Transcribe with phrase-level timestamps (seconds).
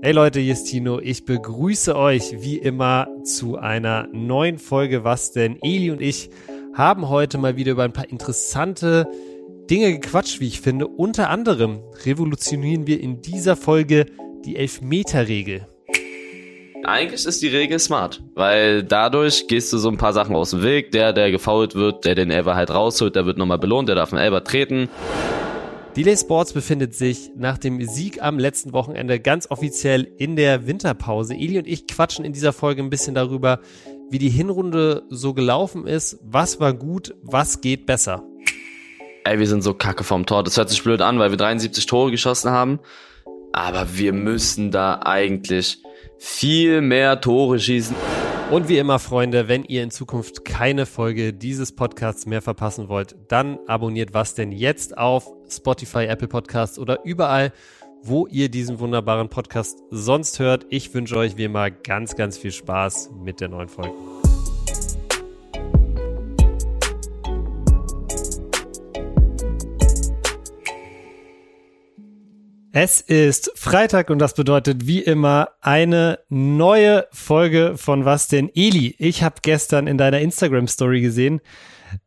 [0.00, 1.00] Hey Leute, hier ist Tino.
[1.00, 5.58] Ich begrüße euch wie immer zu einer neuen Folge Was denn?
[5.60, 6.30] Eli und ich
[6.72, 9.08] haben heute mal wieder über ein paar interessante
[9.68, 10.86] Dinge gequatscht, wie ich finde.
[10.86, 14.06] Unter anderem revolutionieren wir in dieser Folge
[14.44, 15.66] die Elfmeter-Regel.
[16.84, 20.62] Eigentlich ist die Regel smart, weil dadurch gehst du so ein paar Sachen aus dem
[20.62, 20.92] Weg.
[20.92, 24.12] Der, der gefault wird, der den Elber halt rausholt, der wird nochmal belohnt, der darf
[24.12, 24.88] einen Elber treten.
[25.98, 31.34] Delay Sports befindet sich nach dem Sieg am letzten Wochenende ganz offiziell in der Winterpause.
[31.34, 33.58] Eli und ich quatschen in dieser Folge ein bisschen darüber,
[34.08, 38.22] wie die Hinrunde so gelaufen ist, was war gut, was geht besser.
[39.24, 40.44] Ey, wir sind so kacke vom Tor.
[40.44, 42.78] Das hört sich blöd an, weil wir 73 Tore geschossen haben.
[43.52, 45.82] Aber wir müssen da eigentlich
[46.16, 47.96] viel mehr Tore schießen.
[48.50, 53.14] Und wie immer, Freunde, wenn ihr in Zukunft keine Folge dieses Podcasts mehr verpassen wollt,
[53.28, 57.52] dann abonniert was denn jetzt auf Spotify, Apple Podcasts oder überall,
[58.02, 60.64] wo ihr diesen wunderbaren Podcast sonst hört.
[60.70, 63.92] Ich wünsche euch wie immer ganz, ganz viel Spaß mit der neuen Folge.
[72.80, 78.94] Es ist Freitag und das bedeutet wie immer eine neue Folge von Was denn Eli.
[79.00, 81.40] Ich habe gestern in deiner Instagram Story gesehen,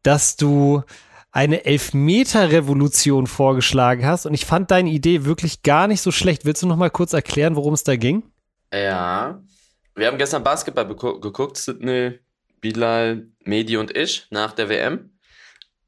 [0.01, 0.83] dass du
[1.33, 6.45] eine Elfmeter-Revolution vorgeschlagen hast und ich fand deine Idee wirklich gar nicht so schlecht.
[6.45, 8.23] Willst du noch mal kurz erklären, worum es da ging?
[8.73, 9.43] Ja,
[9.95, 12.17] wir haben gestern Basketball geguckt, Sydney,
[12.61, 15.09] Bilal, Medi und ich nach der WM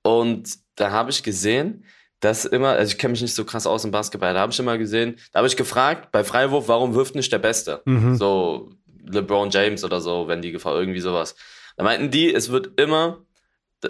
[0.02, 1.86] und da habe ich gesehen,
[2.24, 4.60] das immer, also ich kenne mich nicht so krass aus im Basketball, da habe ich
[4.60, 7.82] immer gesehen, da habe ich gefragt, bei Freiwurf, warum wirft nicht der Beste?
[7.86, 8.16] Mhm.
[8.16, 8.72] So
[9.06, 11.36] LeBron James oder so, wenn die Gefahr, irgendwie sowas.
[11.76, 13.26] Da meinten die, es wird immer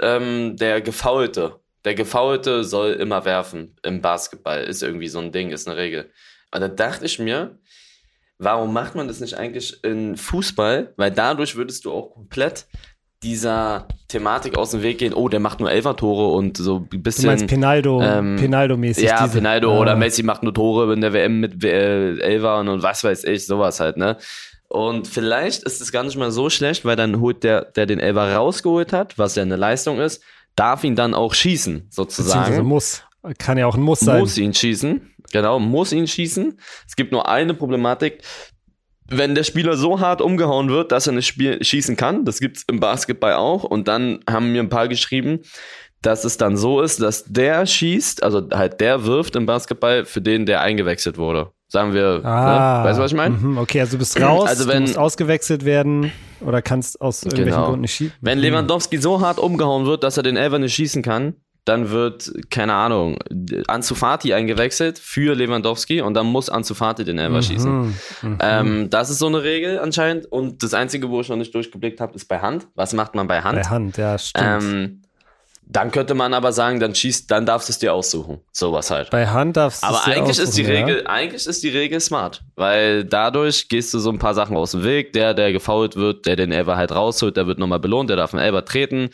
[0.02, 5.52] ähm, der Gefaulte, der Gefaulte soll immer werfen im Basketball, ist irgendwie so ein Ding,
[5.52, 6.10] ist eine Regel.
[6.52, 7.60] Und da dachte ich mir,
[8.38, 10.94] warum macht man das nicht eigentlich in Fußball?
[10.98, 12.68] Weil dadurch würdest du auch komplett
[13.24, 17.24] dieser Thematik aus dem Weg gehen, oh, der macht nur Elfer-Tore und so ein bisschen.
[17.24, 19.06] Du meinst Penaldo, ähm, Penaldo-mäßig.
[19.06, 22.68] Ja, diese, Penaldo äh, oder Messi macht nur Tore in der WM mit äh, Elfern
[22.68, 24.18] und was weiß ich, sowas halt, ne?
[24.68, 28.00] Und vielleicht ist es gar nicht mal so schlecht, weil dann holt der, der den
[28.00, 30.24] Elfer rausgeholt hat, was ja eine Leistung ist,
[30.56, 32.52] darf ihn dann auch schießen, sozusagen.
[32.52, 33.04] Also muss.
[33.38, 34.20] Kann ja auch ein Muss sein.
[34.20, 35.14] Muss ihn schießen.
[35.32, 36.60] Genau, muss ihn schießen.
[36.88, 38.22] Es gibt nur eine Problematik
[39.08, 42.64] wenn der Spieler so hart umgehauen wird, dass er nicht spiel schießen kann, das gibt's
[42.70, 45.40] im Basketball auch, und dann haben mir ein paar geschrieben,
[46.02, 50.22] dass es dann so ist, dass der schießt, also halt der wirft im Basketball für
[50.22, 51.52] den, der eingewechselt wurde.
[51.70, 52.26] Sagen wir, ne?
[52.26, 52.90] ah, ne?
[52.90, 53.36] weißt du, was ich meine?
[53.36, 57.24] Mhm, okay, also du bist raus, also wenn, du musst ausgewechselt werden oder kannst aus
[57.24, 57.66] irgendwelchen genau.
[57.66, 58.14] Gründen nicht schießen.
[58.22, 61.36] Wenn Lewandowski so hart umgehauen wird, dass er den Elfer nicht schießen kann,
[61.66, 63.18] dann wird, keine Ahnung,
[63.68, 67.82] Ansu Fati eingewechselt für Lewandowski und dann muss Ansu Fati den Elfer mhm, schießen.
[68.22, 68.38] Mhm.
[68.42, 72.02] Ähm, das ist so eine Regel anscheinend und das Einzige, wo ich noch nicht durchgeblickt
[72.02, 72.68] habe, ist bei Hand.
[72.76, 73.62] Was macht man bei Hand?
[73.62, 74.64] Bei Hand, ja, stimmt.
[74.64, 75.02] Ähm,
[75.66, 78.42] dann könnte man aber sagen, dann schießt, dann darfst du es dir aussuchen.
[78.52, 79.10] Sowas halt.
[79.12, 81.10] Bei Hand darfst du Aber eigentlich ist die Regel, ja?
[81.10, 84.84] eigentlich ist die Regel smart, weil dadurch gehst du so ein paar Sachen aus dem
[84.84, 85.14] Weg.
[85.14, 88.34] Der, der gefault wird, der den Elber halt rausholt, der wird nochmal belohnt, der darf
[88.34, 89.10] einen Elber treten.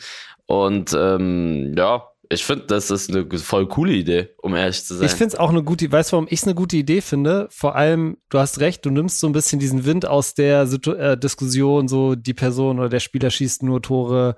[0.46, 5.04] Und ähm, ja, ich finde, das ist eine voll coole Idee, um ehrlich zu sein.
[5.04, 7.48] Ich finde es auch eine gute, weißt du, warum ich es eine gute Idee finde?
[7.50, 10.92] Vor allem, du hast recht, du nimmst so ein bisschen diesen Wind aus der Situ
[10.92, 14.36] äh, Diskussion, so die Person oder der Spieler schießt nur Tore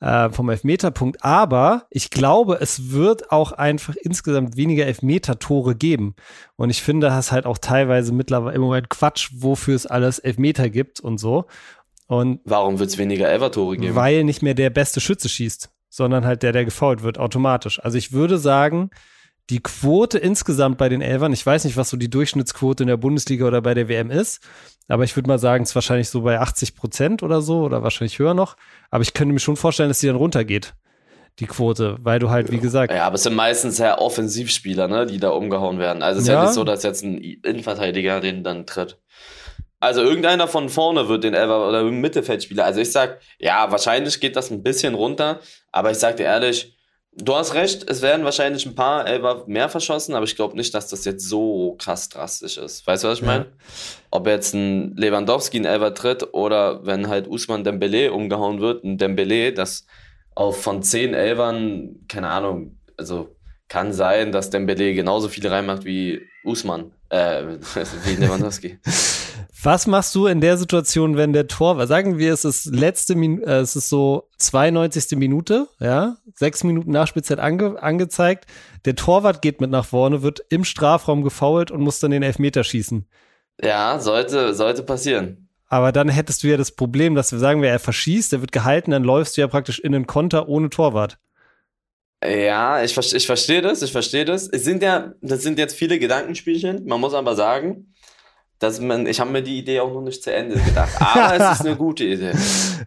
[0.00, 1.22] äh, vom Elfmeterpunkt.
[1.22, 6.14] Aber ich glaube, es wird auch einfach insgesamt weniger Elfmeter-Tore geben.
[6.56, 10.70] Und ich finde das halt auch teilweise mittlerweile im Moment Quatsch, wofür es alles Elfmeter
[10.70, 11.44] gibt und so.
[12.06, 13.94] Und Warum wird es weniger Elfer-Tore geben?
[13.94, 17.82] Weil nicht mehr der beste Schütze schießt sondern halt der, der gefault wird, automatisch.
[17.82, 18.90] Also ich würde sagen,
[19.48, 22.98] die Quote insgesamt bei den Elfern, ich weiß nicht, was so die Durchschnittsquote in der
[22.98, 24.46] Bundesliga oder bei der WM ist,
[24.88, 27.82] aber ich würde mal sagen, es ist wahrscheinlich so bei 80 Prozent oder so oder
[27.82, 28.56] wahrscheinlich höher noch.
[28.90, 30.74] Aber ich könnte mir schon vorstellen, dass die dann runtergeht,
[31.38, 32.92] die Quote, weil du halt, wie gesagt.
[32.92, 36.02] Ja, aber es sind meistens ja Offensivspieler, ne, die da umgehauen werden.
[36.02, 38.98] Also es ist ja, ja nicht so, dass jetzt ein Innenverteidiger den dann tritt.
[39.78, 42.64] Also irgendeiner von vorne wird den Elfer oder Mittelfeldspieler.
[42.64, 45.40] Also ich sag, ja, wahrscheinlich geht das ein bisschen runter,
[45.70, 46.76] aber ich sag dir ehrlich,
[47.16, 50.74] du hast recht, es werden wahrscheinlich ein paar Elfer mehr verschossen, aber ich glaube nicht,
[50.74, 52.86] dass das jetzt so krass drastisch ist.
[52.86, 53.44] Weißt du, was ich meine?
[53.44, 53.50] Ja.
[54.10, 58.98] Ob jetzt ein Lewandowski ein Elfer tritt oder wenn halt Usman Dembele umgehauen wird, ein
[58.98, 59.86] Dembele, das
[60.34, 63.34] auf von zehn Elfern, keine Ahnung, also
[63.68, 67.42] kann sein, dass Dembele genauso viele reinmacht wie Usman, äh,
[68.04, 68.78] wie Lewandowski.
[69.66, 73.42] Was machst du in der Situation, wenn der Tor, sagen wir, es ist letzte Min
[73.42, 75.18] äh, es ist so 92.
[75.18, 78.46] Minute, ja, sechs Minuten Nachspielzeit ange angezeigt,
[78.84, 82.62] der Torwart geht mit nach vorne, wird im Strafraum gefoult und muss dann den Elfmeter
[82.62, 83.08] schießen.
[83.60, 85.48] Ja, sollte, sollte passieren.
[85.66, 88.52] Aber dann hättest du ja das Problem, dass wir sagen wir, er verschießt, der wird
[88.52, 91.18] gehalten, dann läufst du ja praktisch in den Konter ohne Torwart.
[92.24, 94.48] Ja, ich, ich verstehe das, ich verstehe das.
[94.48, 96.86] Es sind ja, das sind jetzt viele Gedankenspielchen.
[96.86, 97.94] Man muss aber sagen,
[98.58, 100.90] dass man, ich habe mir die Idee auch noch nicht zu Ende gedacht.
[100.98, 102.32] Aber es ist eine gute Idee.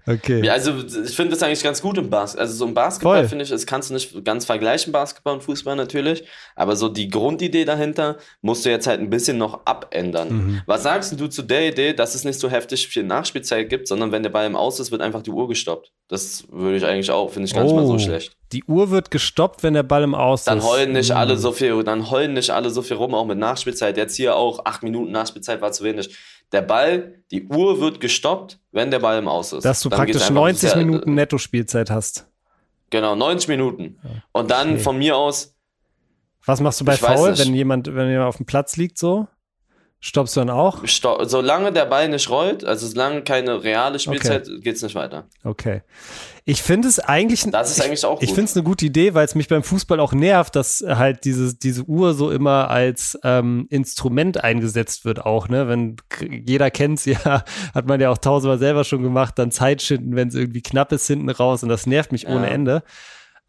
[0.07, 0.43] Okay.
[0.43, 2.41] Ja, also ich finde das eigentlich ganz gut im Basketball.
[2.41, 5.75] Also so im Basketball finde ich, das kannst du nicht ganz vergleichen, Basketball und Fußball
[5.75, 6.23] natürlich.
[6.55, 10.29] Aber so die Grundidee dahinter musst du jetzt halt ein bisschen noch abändern.
[10.29, 10.61] Mhm.
[10.65, 14.11] Was sagst du zu der Idee, dass es nicht so heftig viel Nachspielzeit gibt, sondern
[14.11, 15.91] wenn der Ball im Aus ist, wird einfach die Uhr gestoppt?
[16.07, 17.99] Das würde ich eigentlich auch, finde ich gar nicht mal so oh.
[17.99, 18.38] schlecht.
[18.51, 20.63] Die Uhr wird gestoppt, wenn der Ball im Aus dann ist.
[20.63, 23.37] Dann heulen nicht alle so viel, dann heulen nicht alle so viel rum, auch mit
[23.37, 23.95] Nachspielzeit.
[23.95, 26.17] Jetzt hier auch acht Minuten Nachspielzeit war zu wenig
[26.51, 29.63] der Ball, die Uhr wird gestoppt, wenn der Ball im Aus ist.
[29.63, 32.27] Dass du dann praktisch 90 Minuten Netto-Spielzeit hast.
[32.89, 33.99] Genau, 90 Minuten.
[34.31, 34.79] Und dann okay.
[34.79, 35.55] von mir aus.
[36.45, 39.27] Was machst du bei Foul, wenn jemand, wenn jemand auf dem Platz liegt so?
[40.01, 40.87] Stoppst du dann auch?
[40.87, 44.59] Stopp, solange der Ball nicht rollt, also solange keine reale Spielzeit, okay.
[44.61, 45.27] geht es nicht weiter.
[45.43, 45.81] Okay.
[46.45, 47.43] Ich finde es eigentlich.
[47.51, 48.23] Das ist eigentlich auch gut.
[48.23, 51.25] Ich finde es eine gute Idee, weil es mich beim Fußball auch nervt, dass halt
[51.25, 55.67] diese, diese Uhr so immer als ähm, Instrument eingesetzt wird, auch, ne?
[55.67, 57.43] Wenn jeder kennt es ja,
[57.73, 60.93] hat man ja auch tausendmal selber schon gemacht, dann Zeit schinden, wenn es irgendwie knapp
[60.93, 62.29] ist, hinten raus und das nervt mich ja.
[62.29, 62.83] ohne Ende.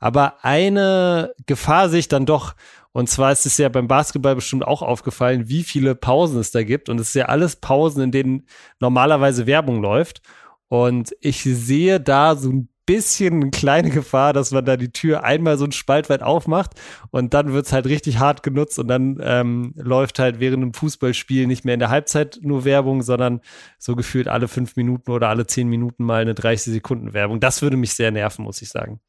[0.00, 2.54] Aber eine Gefahr sehe ich dann doch.
[2.92, 6.64] Und zwar ist es ja beim Basketball bestimmt auch aufgefallen, wie viele Pausen es da
[6.64, 6.88] gibt.
[6.88, 8.46] Und es ist ja alles Pausen, in denen
[8.80, 10.22] normalerweise Werbung läuft.
[10.68, 15.22] Und ich sehe da so ein bisschen eine kleine Gefahr, dass man da die Tür
[15.22, 16.72] einmal so ein Spalt weit aufmacht
[17.12, 20.74] und dann wird es halt richtig hart genutzt und dann ähm, läuft halt während einem
[20.74, 23.42] Fußballspiel nicht mehr in der Halbzeit nur Werbung, sondern
[23.78, 27.38] so gefühlt alle fünf Minuten oder alle zehn Minuten mal eine 30 Sekunden Werbung.
[27.38, 29.00] Das würde mich sehr nerven, muss ich sagen.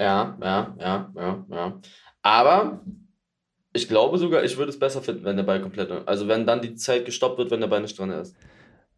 [0.00, 1.80] Ja, ja, ja, ja, ja.
[2.22, 2.80] Aber
[3.74, 6.62] ich glaube sogar, ich würde es besser finden, wenn der Ball komplett, also wenn dann
[6.62, 8.34] die Zeit gestoppt wird, wenn der Ball nicht dran ist.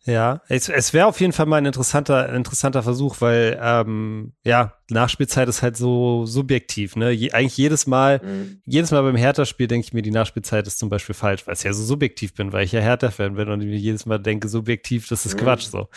[0.04, 4.74] Ja, es, es wäre auf jeden Fall mal ein interessanter, interessanter Versuch, weil ähm, ja,
[4.90, 7.10] Nachspielzeit ist halt so subjektiv, ne?
[7.10, 8.62] Je, eigentlich jedes Mal, mhm.
[8.64, 11.62] jedes Mal beim Hertha-Spiel denke ich mir, die Nachspielzeit ist zum Beispiel falsch, weil ich
[11.62, 15.08] ja so subjektiv bin, weil ich ja Hertha-Fan bin und mir jedes Mal denke, subjektiv,
[15.08, 15.40] das ist mhm.
[15.40, 15.88] Quatsch so.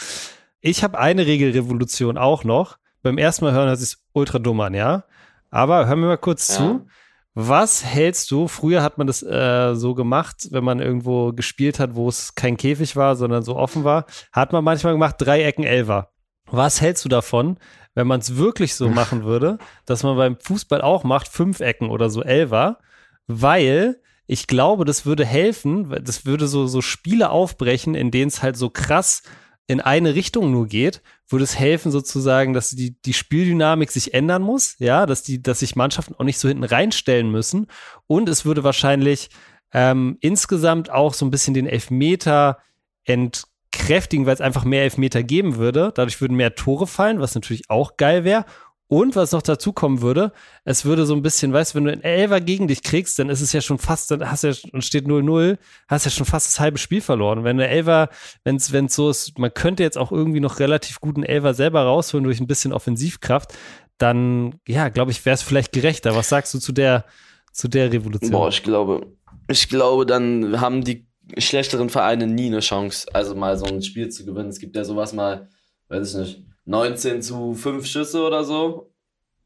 [0.62, 2.78] Ich habe eine Regelrevolution auch noch.
[3.06, 5.04] Beim ersten Mal hören hört sich ultra dumm an, ja.
[5.52, 6.56] Aber hören wir mal kurz ja.
[6.56, 6.88] zu.
[7.36, 8.48] Was hältst du?
[8.48, 12.57] Früher hat man das äh, so gemacht, wenn man irgendwo gespielt hat, wo es kein
[12.57, 16.13] Käfig war, sondern so offen war, hat man manchmal gemacht drei Ecken Elfer.
[16.48, 17.60] Was hältst du davon,
[17.94, 21.92] wenn man es wirklich so machen würde, dass man beim Fußball auch macht fünf Ecken
[21.92, 22.80] oder so Elfer,
[23.28, 28.42] weil ich glaube, das würde helfen, das würde so so Spiele aufbrechen, in denen es
[28.42, 29.22] halt so krass
[29.68, 34.42] in eine Richtung nur geht, würde es helfen sozusagen, dass die, die Spieldynamik sich ändern
[34.42, 37.68] muss, ja, dass die, dass sich Mannschaften auch nicht so hinten reinstellen müssen.
[38.06, 39.30] Und es würde wahrscheinlich
[39.74, 42.60] ähm, insgesamt auch so ein bisschen den Elfmeter
[43.06, 45.92] entkräftigen, weil es einfach mehr Elfmeter geben würde.
[45.96, 48.46] Dadurch würden mehr Tore fallen, was natürlich auch geil wäre.
[48.95, 50.31] Und was noch dazu kommen würde,
[50.63, 53.27] es würde so ein bisschen, weißt du, wenn du einen Elfer gegen dich kriegst, dann
[53.27, 55.57] ist es ja schon fast, dann hast du ja, und steht 0-0,
[55.89, 57.44] hast ja schon fast das halbe Spiel verloren.
[57.44, 58.07] Wenn der Elfer,
[58.45, 62.24] wenn es so ist, man könnte jetzt auch irgendwie noch relativ guten Elfer selber rausholen
[62.24, 63.53] durch ein bisschen Offensivkraft,
[63.97, 66.15] dann, ja, glaube ich, wäre es vielleicht gerechter.
[66.15, 67.03] Was sagst du zu der,
[67.51, 68.31] zu der Revolution?
[68.31, 69.07] Boah, ich glaube,
[69.50, 71.06] ich glaube, dann haben die
[71.38, 74.47] schlechteren Vereine nie eine Chance, also mal so ein Spiel zu gewinnen.
[74.47, 75.49] Es gibt ja sowas mal,
[75.90, 78.92] weiß ich nicht, 19 zu 5 Schüsse oder so.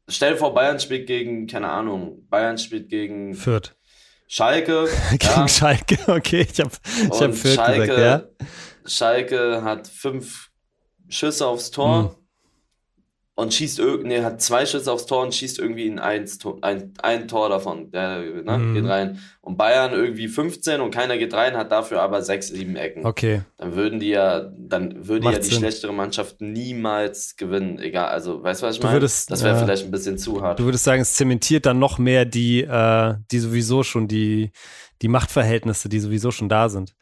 [0.08, 3.76] Stell dir vor, Bayern spielt gegen, keine Ahnung, Bayern spielt gegen Fürth.
[4.26, 4.88] Schalke.
[5.10, 5.48] gegen ja.
[5.48, 8.46] Schalke, okay, ich habe ich hab Fürth Schalke, gesagt, ja.
[8.84, 10.50] Schalke hat fünf
[11.08, 12.02] Schüsse aufs Tor.
[12.02, 12.19] Mhm
[13.40, 17.26] und schießt irgendwie, hat zwei Schüsse aufs Tor und schießt irgendwie in eins, ein, ein
[17.26, 17.90] Tor davon.
[17.90, 18.74] Der ne, mhm.
[18.74, 19.18] geht rein.
[19.40, 23.06] Und Bayern irgendwie 15 und keiner geht rein, hat dafür aber sechs, sieben Ecken.
[23.06, 23.40] Okay.
[23.56, 25.58] Dann würden die ja, dann würde Macht ja die Sinn.
[25.58, 27.78] schlechtere Mannschaft niemals gewinnen.
[27.78, 29.00] Egal, also weißt du, was ich meine?
[29.00, 30.58] Das wäre äh, vielleicht ein bisschen zu hart.
[30.58, 34.50] Du würdest sagen, es zementiert dann noch mehr die, äh, die sowieso schon die,
[35.00, 36.94] die Machtverhältnisse, die sowieso schon da sind.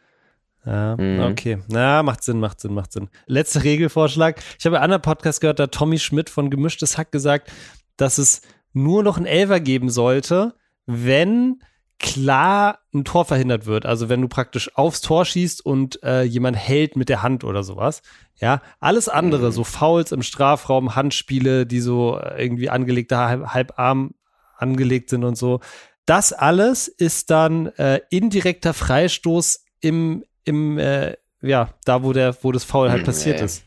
[0.64, 1.20] Ja, mhm.
[1.20, 1.58] okay.
[1.68, 3.08] Na, macht Sinn, macht Sinn, macht Sinn.
[3.26, 4.40] Letzter Regelvorschlag.
[4.58, 7.50] Ich habe einen anderen Podcast gehört, da hat Tommy Schmidt von Gemischtes Hack gesagt,
[7.96, 10.54] dass es nur noch ein Elfer geben sollte,
[10.86, 11.60] wenn
[11.98, 13.84] klar ein Tor verhindert wird.
[13.84, 17.62] Also wenn du praktisch aufs Tor schießt und äh, jemand hält mit der Hand oder
[17.62, 18.02] sowas.
[18.40, 19.52] Ja, alles andere, mhm.
[19.52, 24.14] so Fouls im Strafraum, Handspiele, die so äh, irgendwie angelegte halb, halbarm
[24.56, 25.60] angelegt sind und so.
[26.06, 32.52] Das alles ist dann äh, indirekter Freistoß im im, äh, ja, da wo der, wo
[32.52, 33.44] das Foul halt hm, passiert nee.
[33.44, 33.64] ist.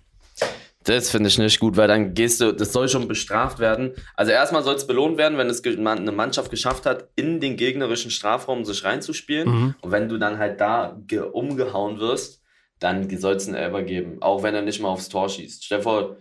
[0.84, 3.94] Das finde ich nicht gut, weil dann gehst du, das soll schon bestraft werden.
[4.16, 8.10] Also erstmal soll es belohnt werden, wenn es eine Mannschaft geschafft hat, in den gegnerischen
[8.10, 9.48] Strafraum sich reinzuspielen.
[9.48, 9.76] Mhm.
[9.82, 10.98] Und wenn du dann halt da
[11.34, 12.42] umgehauen wirst,
[12.80, 15.64] dann soll es einen Elber geben, auch wenn er nicht mal aufs Tor schießt.
[15.64, 16.16] Stell vor,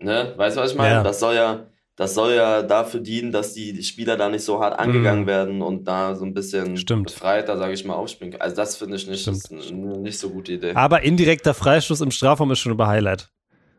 [0.00, 0.96] ne, weißt du, was ich meine?
[0.96, 1.02] Ja.
[1.04, 4.78] Das soll ja, das soll ja dafür dienen, dass die Spieler da nicht so hart
[4.78, 5.28] angegangen mhm.
[5.28, 7.06] werden und da so ein bisschen Stimmt.
[7.06, 8.40] befreiter, sage ich mal, aufspringen.
[8.40, 10.72] Also das finde ich nicht, nicht so gute Idee.
[10.74, 13.28] Aber indirekter Freistoß im Strafraum ist schon über Highlight.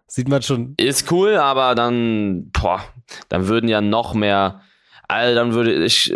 [0.07, 0.75] Sieht man schon.
[0.77, 2.81] Ist cool, aber dann, boah,
[3.27, 4.61] dann würden ja noch mehr.
[5.07, 6.13] Also dann würde ich,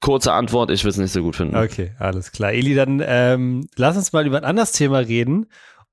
[0.00, 1.56] kurze Antwort, ich würde es nicht so gut finden.
[1.56, 2.52] Okay, alles klar.
[2.52, 5.46] Eli, dann ähm, lass uns mal über ein anderes Thema reden.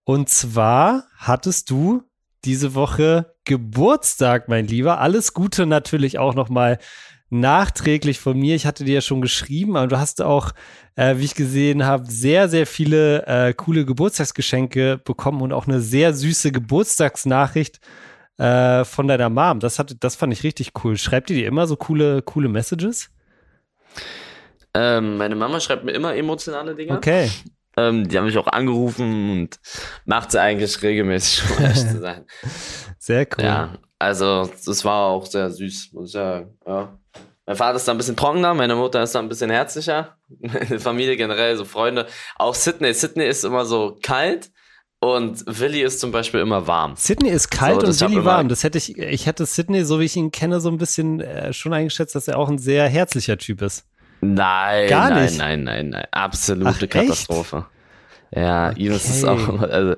[0.06, 2.04] Und zwar hattest du
[2.46, 5.02] diese Woche Geburtstag, mein Lieber.
[5.02, 6.80] Alles Gute natürlich auch nochmal
[7.30, 8.56] nachträglich von mir.
[8.56, 10.52] Ich hatte dir ja schon geschrieben, aber du hast auch,
[10.96, 15.82] äh, wie ich gesehen habe, sehr, sehr viele äh, coole Geburtstagsgeschenke bekommen und auch eine
[15.82, 17.82] sehr süße Geburtstagsnachricht
[18.38, 19.60] äh, von deiner Mom.
[19.60, 20.96] Das, hat, das fand ich richtig cool.
[20.98, 23.10] Schreibt die dir immer so coole, coole Messages?
[24.74, 26.94] Ähm, meine Mama schreibt mir immer emotionale Dinge.
[26.94, 27.30] Okay.
[27.78, 29.60] Ähm, die haben mich auch angerufen und
[30.06, 32.26] macht sie eigentlich regelmäßig, um ehrlich zu sein.
[33.00, 33.44] Sehr cool.
[33.46, 36.58] Ja, also das war auch sehr süß, muss ich sagen.
[36.66, 36.98] Ja.
[37.46, 40.18] Mein Vater ist da ein bisschen trockener, meine Mutter ist da ein bisschen herzlicher.
[40.40, 42.08] Meine Familie generell, so Freunde.
[42.36, 42.94] Auch Sydney.
[42.94, 44.52] Sydney ist immer so kalt
[45.00, 46.96] und Willi ist zum Beispiel immer warm.
[46.96, 48.48] Sydney ist kalt so, und Willi warm.
[48.50, 51.52] Das hätte ich, ich hätte Sydney, so wie ich ihn kenne, so ein bisschen äh,
[51.54, 53.86] schon eingeschätzt, dass er auch ein sehr herzlicher Typ ist.
[54.22, 55.38] Nein, Gar nein, nicht.
[55.38, 56.06] nein, nein, nein.
[56.12, 57.66] Absolute Ach, Katastrophe.
[58.30, 58.42] Echt?
[58.44, 58.86] Ja, okay.
[58.86, 59.96] Ines ist auch, also,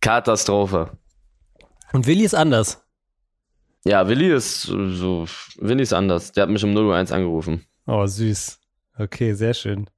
[0.00, 0.96] Katastrophe.
[1.92, 2.82] Und Willi ist anders.
[3.84, 5.26] Ja, Willi ist so,
[5.58, 6.32] Willi ist anders.
[6.32, 7.66] Der hat mich um 0 angerufen.
[7.86, 8.60] Oh, süß.
[8.98, 9.88] Okay, sehr schön.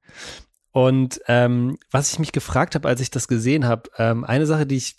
[0.71, 4.65] Und ähm, was ich mich gefragt habe, als ich das gesehen habe, ähm, eine Sache,
[4.65, 4.97] die ich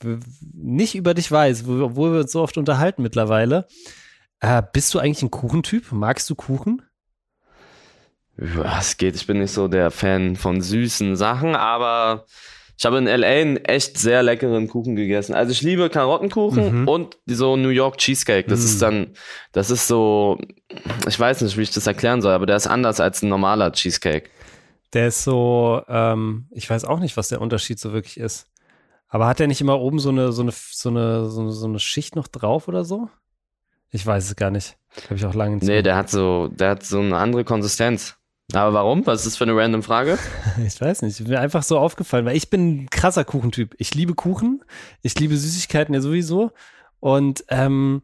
[0.54, 3.66] nicht über dich weiß, wo, wo wir uns so oft unterhalten mittlerweile,
[4.40, 5.92] äh, bist du eigentlich ein Kuchentyp?
[5.92, 6.82] Magst du Kuchen?
[8.38, 9.16] Es geht.
[9.16, 12.26] Ich bin nicht so der Fan von süßen Sachen, aber
[12.78, 15.34] ich habe in LA einen echt sehr leckeren Kuchen gegessen.
[15.34, 16.88] Also ich liebe Karottenkuchen mhm.
[16.88, 18.48] und so New York Cheesecake.
[18.48, 18.66] Das mhm.
[18.66, 19.06] ist dann,
[19.52, 20.38] das ist so,
[21.08, 23.72] ich weiß nicht, wie ich das erklären soll, aber der ist anders als ein normaler
[23.72, 24.28] Cheesecake.
[24.92, 28.48] Der ist so, ähm, ich weiß auch nicht, was der Unterschied so wirklich ist.
[29.08, 31.66] Aber hat der nicht immer oben so eine, so eine, so eine, so eine, so
[31.66, 33.08] eine Schicht noch drauf oder so?
[33.90, 34.76] Ich weiß es gar nicht.
[35.04, 35.66] Habe ich auch lange nicht.
[35.66, 38.16] Nee, der hat so, der hat so eine andere Konsistenz.
[38.52, 39.04] Aber warum?
[39.06, 40.18] Was ist das für eine random Frage?
[40.64, 41.26] Ich weiß nicht.
[41.26, 43.74] Mir einfach so aufgefallen, weil ich bin ein krasser Kuchentyp.
[43.78, 44.62] Ich liebe Kuchen.
[45.02, 46.52] Ich liebe Süßigkeiten ja sowieso.
[47.00, 48.02] Und ähm,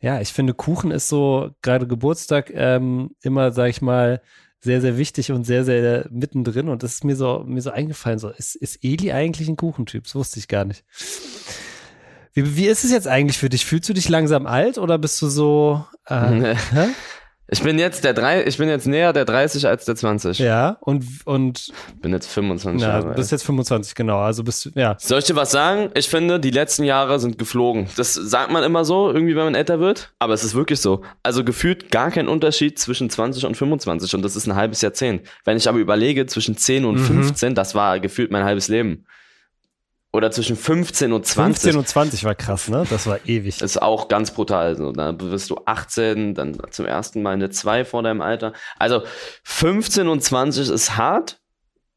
[0.00, 4.22] ja, ich finde, Kuchen ist so, gerade Geburtstag, ähm, immer, sag ich mal,
[4.60, 6.68] sehr, sehr wichtig und sehr, sehr mittendrin.
[6.68, 8.18] Und das ist mir so, mir so eingefallen.
[8.18, 10.04] So, ist, ist Eli eigentlich ein Kuchentyp?
[10.04, 10.84] Das wusste ich gar nicht.
[12.32, 13.66] Wie, wie ist es jetzt eigentlich für dich?
[13.66, 15.84] Fühlst du dich langsam alt oder bist du so?
[16.06, 16.54] Äh,
[17.52, 20.38] Ich bin jetzt der drei, ich bin jetzt näher der 30 als der 20.
[20.38, 21.72] Ja, und, und.
[22.00, 23.14] Bin jetzt 25 ja, Jahre.
[23.14, 24.20] Bist jetzt 25, genau.
[24.20, 24.96] Also bist ja.
[25.00, 25.90] Soll ich dir was sagen?
[25.94, 27.88] Ich finde, die letzten Jahre sind geflogen.
[27.96, 30.12] Das sagt man immer so, irgendwie, wenn man älter wird.
[30.20, 31.02] Aber es ist wirklich so.
[31.24, 34.14] Also gefühlt gar kein Unterschied zwischen 20 und 25.
[34.14, 35.22] Und das ist ein halbes Jahrzehnt.
[35.44, 37.24] Wenn ich aber überlege, zwischen 10 und mhm.
[37.24, 39.06] 15, das war gefühlt mein halbes Leben.
[40.12, 41.62] Oder zwischen 15 und 20.
[41.62, 42.84] 15 und 20 war krass, ne?
[42.90, 43.62] Das war ewig.
[43.62, 44.76] Ist auch ganz brutal.
[44.76, 48.52] So, da wirst du 18, dann zum ersten Mal eine 2 vor deinem Alter.
[48.76, 49.02] Also
[49.44, 51.40] 15 und 20 ist hart.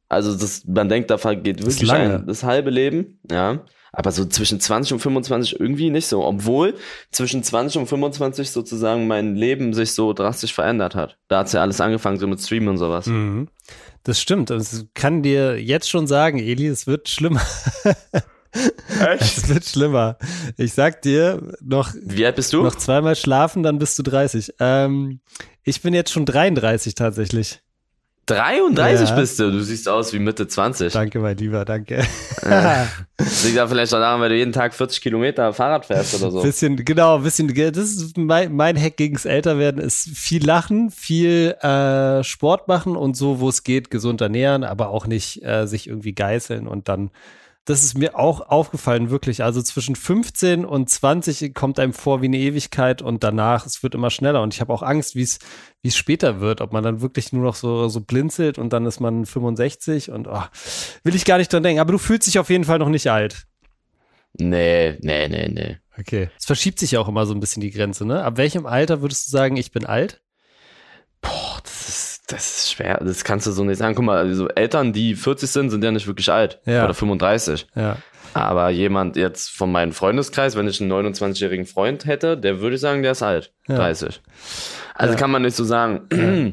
[0.09, 3.19] Also das, man denkt, da geht wirklich das, ein, das halbe Leben.
[3.31, 3.61] Ja.
[3.91, 6.23] Aber so zwischen 20 und 25 irgendwie nicht so.
[6.23, 6.75] Obwohl
[7.11, 11.17] zwischen 20 und 25 sozusagen mein Leben sich so drastisch verändert hat.
[11.27, 13.07] Da hat's ja alles angefangen, so mit Streamen und sowas.
[13.07, 13.49] Mhm.
[14.03, 14.49] Das stimmt.
[14.49, 17.41] Das kann dir jetzt schon sagen, Eli, es wird schlimmer.
[18.99, 19.21] Echt?
[19.37, 20.17] Es wird schlimmer.
[20.57, 22.61] Ich sag dir, noch, Wie alt bist du?
[22.61, 24.53] noch zweimal schlafen, dann bist du 30.
[24.59, 25.21] Ähm,
[25.63, 27.62] ich bin jetzt schon 33 tatsächlich.
[28.25, 29.15] 33 ja.
[29.15, 29.51] bist du.
[29.51, 30.93] Du siehst aus wie Mitte 20.
[30.93, 32.05] Danke, mein Lieber, danke.
[32.41, 32.87] Ja.
[33.17, 36.31] Das liegt ja vielleicht auch daran, weil du jeden Tag 40 Kilometer Fahrrad fährst oder
[36.31, 36.41] so.
[36.41, 42.23] Bisschen, genau, bisschen, das ist mein, mein Hack gegens Älterwerden, ist viel lachen, viel äh,
[42.23, 46.13] Sport machen und so, wo es geht, gesund ernähren, aber auch nicht äh, sich irgendwie
[46.13, 47.11] geißeln und dann
[47.65, 49.43] das ist mir auch aufgefallen, wirklich.
[49.43, 53.95] Also zwischen 15 und 20 kommt einem vor wie eine Ewigkeit und danach, es wird
[53.95, 54.41] immer schneller.
[54.41, 55.39] Und ich habe auch Angst, wie es
[55.81, 58.85] wie es später wird, ob man dann wirklich nur noch so, so blinzelt und dann
[58.85, 60.43] ist man 65 und oh,
[61.03, 61.81] will ich gar nicht dran denken.
[61.81, 63.47] Aber du fühlst dich auf jeden Fall noch nicht alt.
[64.33, 65.77] Nee, nee, nee, nee.
[65.99, 66.29] Okay.
[66.39, 68.23] Es verschiebt sich ja auch immer so ein bisschen die Grenze, ne?
[68.23, 70.21] Ab welchem Alter würdest du sagen, ich bin alt?
[71.21, 72.99] Boah, das ist das ist schwer.
[73.03, 73.95] Das kannst du so nicht sagen.
[73.95, 76.59] Guck mal, also Eltern, die 40 sind, sind ja nicht wirklich alt.
[76.65, 76.85] Ja.
[76.85, 77.67] Oder 35.
[77.75, 77.97] Ja.
[78.33, 82.81] Aber jemand jetzt von meinem Freundeskreis, wenn ich einen 29-jährigen Freund hätte, der würde ich
[82.81, 83.53] sagen, der ist alt.
[83.67, 83.75] Ja.
[83.75, 84.21] 30.
[84.95, 85.19] Also Ja.
[85.19, 86.07] kann man nicht so sagen.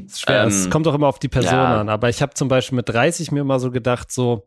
[0.06, 0.44] Ist schwer.
[0.46, 1.88] es Ähm, kommt auch immer auf die Person an.
[1.88, 4.46] Aber ich habe zum Beispiel mit 30 mir mal so gedacht, so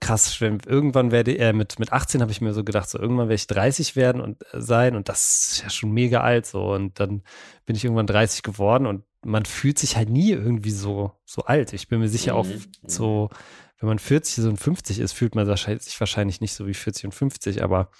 [0.00, 3.26] krass, wenn, irgendwann werde äh, mit, mit 18 habe ich mir so gedacht, so irgendwann
[3.28, 6.72] werde ich 30 werden und äh, sein und das ist ja schon mega alt so.
[6.72, 7.22] Und dann
[7.66, 11.72] bin ich irgendwann 30 geworden und man fühlt sich halt nie irgendwie so, so alt.
[11.72, 12.62] Ich bin mir sicher auch Mhm.
[12.86, 13.30] so,
[13.78, 17.12] wenn man 40 und 50 ist, fühlt man sich wahrscheinlich nicht so wie 40 und
[17.12, 17.90] 50, aber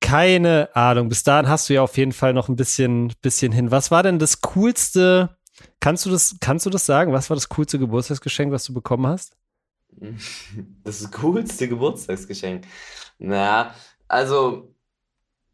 [0.00, 1.08] keine Ahnung.
[1.08, 3.70] Bis dahin hast du ja auf jeden Fall noch ein bisschen, bisschen hin.
[3.70, 5.36] Was war denn das coolste?
[5.80, 7.12] Kannst du das, kannst du das sagen?
[7.12, 9.36] Was war das coolste Geburtstagsgeschenk, was du bekommen hast?
[10.82, 12.66] Das coolste Geburtstagsgeschenk.
[13.18, 13.74] Na,
[14.08, 14.74] also,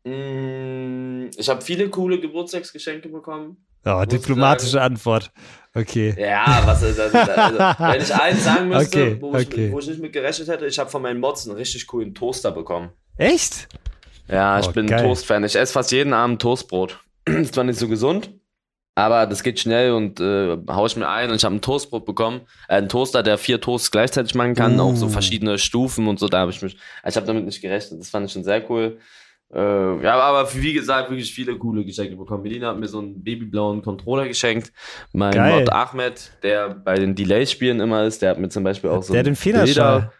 [0.05, 3.65] mh, ich habe viele coole Geburtstagsgeschenke bekommen.
[3.85, 4.95] Oh, diplomatische sagen.
[4.95, 5.31] Antwort.
[5.75, 6.15] Okay.
[6.19, 7.15] Ja, was ist das?
[7.15, 9.73] Also, wenn ich eins sagen müsste, Okay, wo, ich, okay.
[9.73, 12.51] wo ich nicht mit gerechnet hätte, ich habe von meinen Mods einen richtig coolen Toaster
[12.51, 12.91] bekommen.
[13.17, 13.69] Echt?
[14.29, 15.03] Ja, ich Oh, bin geil.
[15.03, 15.45] Toast-Fan.
[15.45, 16.99] Ich esse fast jeden Abend Toastbrot.
[17.25, 18.31] ist zwar nicht so gesund,
[18.97, 22.05] aber das geht schnell und äh, hau ich mir ein und ich habe ein Toastbrot
[22.05, 22.41] bekommen.
[22.69, 24.83] Äh, einen Toaster, der vier Toasts gleichzeitig machen kann, Uh.
[24.83, 26.29] auch so verschiedene Stufen und so.
[26.29, 28.01] Da habe ich mich, also ich habe damit nicht gerechnet.
[28.01, 28.99] Das fand ich schon sehr cool.
[29.53, 32.43] Äh, ja, aber wie gesagt, wirklich viele coole Geschenke bekommen.
[32.45, 34.73] Melina hat mir so einen babyblauen Controller geschenkt.
[35.13, 35.61] Mein Geil.
[35.61, 39.13] Mod Ahmed, der bei den Delay-Spielen immer ist, der hat mir zum Beispiel auch so
[39.13, 40.13] Der hat den Fehlerschall.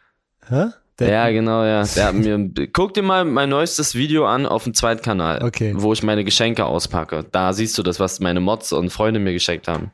[0.49, 0.67] Hä?
[0.99, 1.83] Der, ja, genau, ja.
[1.85, 5.73] Der hat mir, guck dir mal mein neuestes Video an auf dem zweiten Kanal, Okay.
[5.77, 7.25] wo ich meine Geschenke auspacke.
[7.31, 9.93] Da siehst du das, was meine Mods und Freunde mir geschenkt haben.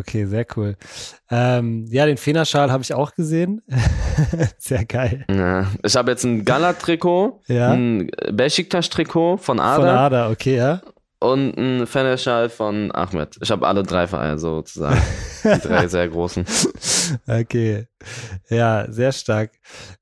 [0.00, 0.76] Okay, sehr cool.
[1.30, 3.62] Ähm, ja, den Fehlerschal habe ich auch gesehen.
[4.58, 5.24] sehr geil.
[5.30, 5.66] Ja.
[5.84, 7.70] Ich habe jetzt ein Gala-Trikot, Ja.
[7.72, 10.80] ein Besiktas-Trikot von Von Ada Ada, okay, ja.
[11.18, 13.36] und ein Fenerschal von Ahmed.
[13.42, 15.00] Ich habe alle drei Vereine sozusagen.
[15.44, 16.44] Die drei sehr großen.
[17.26, 17.86] Okay.
[18.48, 19.52] Ja, sehr stark.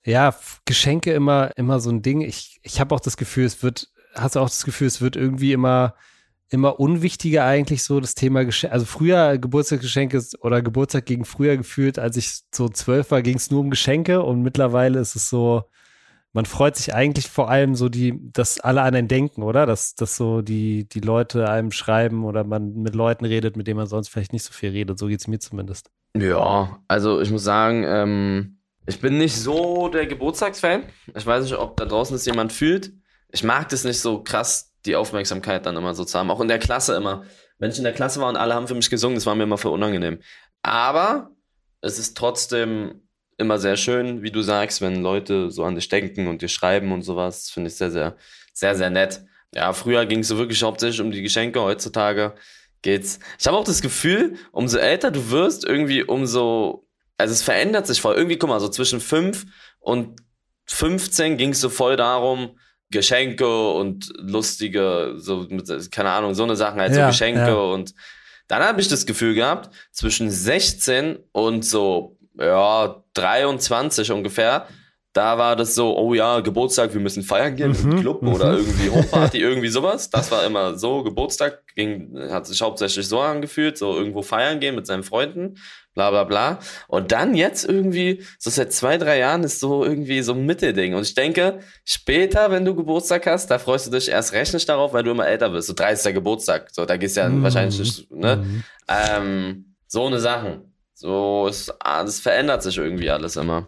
[0.04, 2.20] Ja, Geschenke immer, immer so ein Ding.
[2.20, 5.16] Ich, ich habe auch das Gefühl, es wird, hast du auch das Gefühl, es wird
[5.16, 5.94] irgendwie immer,
[6.50, 8.72] immer unwichtiger eigentlich so das Thema Geschenke.
[8.72, 13.50] Also früher Geburtstagsgeschenke oder Geburtstag gegen früher gefühlt, als ich so zwölf war, ging es
[13.50, 15.64] nur um Geschenke und mittlerweile ist es so,
[16.32, 19.66] man freut sich eigentlich vor allem so die, dass alle an einen denken, oder?
[19.66, 23.78] Dass, dass so die, die Leute einem schreiben oder man mit Leuten redet, mit denen
[23.78, 24.98] man sonst vielleicht nicht so viel redet.
[24.98, 25.90] So geht's mir zumindest.
[26.16, 30.84] Ja, also ich muss sagen, ähm, ich bin nicht so der Geburtstagsfan.
[31.14, 32.92] Ich weiß nicht, ob da draußen das jemand fühlt.
[33.30, 36.30] Ich mag das nicht so krass, die Aufmerksamkeit dann immer so zu haben.
[36.30, 37.24] Auch in der Klasse immer.
[37.58, 39.44] Wenn ich in der Klasse war und alle haben für mich gesungen, das war mir
[39.44, 40.20] immer für unangenehm.
[40.62, 41.30] Aber
[41.80, 43.02] es ist trotzdem
[43.36, 46.92] immer sehr schön, wie du sagst, wenn Leute so an dich denken und dir schreiben
[46.92, 47.50] und sowas.
[47.50, 48.16] Finde ich sehr, sehr,
[48.52, 49.22] sehr, sehr nett.
[49.54, 51.60] Ja, früher ging es so wirklich hauptsächlich um die Geschenke.
[51.60, 52.34] Heutzutage
[52.82, 53.20] geht's.
[53.38, 58.00] Ich habe auch das Gefühl, umso älter du wirst, irgendwie umso, also es verändert sich
[58.00, 58.16] voll.
[58.16, 59.46] Irgendwie, guck mal, so zwischen 5
[59.80, 60.20] und
[60.66, 62.58] 15 ging es so voll darum,
[62.90, 67.54] Geschenke und lustige, so, mit, keine Ahnung, so eine Sachen, halt so Ja, Geschenke ja.
[67.54, 67.94] und
[68.48, 74.66] dann habe ich das Gefühl gehabt, zwischen 16 und so, ja, 23 ungefähr,
[75.12, 78.34] da war das so, oh ja, Geburtstag, wir müssen feiern gehen Mhm, im Club mhm.
[78.34, 80.10] oder irgendwie Hochparty, irgendwie sowas.
[80.10, 84.74] Das war immer so, Geburtstag ging, hat sich hauptsächlich so angefühlt, so irgendwo feiern gehen
[84.74, 85.56] mit seinen Freunden,
[85.98, 86.58] bla bla bla.
[86.86, 90.94] Und dann jetzt irgendwie, so seit zwei, drei Jahren ist so irgendwie so ein Mittelding.
[90.94, 94.68] Und ich denke, später, wenn du Geburtstag hast, da freust du dich erst recht nicht
[94.68, 95.66] darauf, weil du immer älter wirst.
[95.66, 96.14] So 30.
[96.14, 97.42] Geburtstag, so da gehst du ja Mhm.
[97.42, 98.36] wahrscheinlich nicht, ne?
[98.36, 98.64] Mhm.
[98.88, 100.72] Ähm, so eine Sachen.
[100.94, 103.66] So, es, ah, das verändert sich irgendwie alles immer.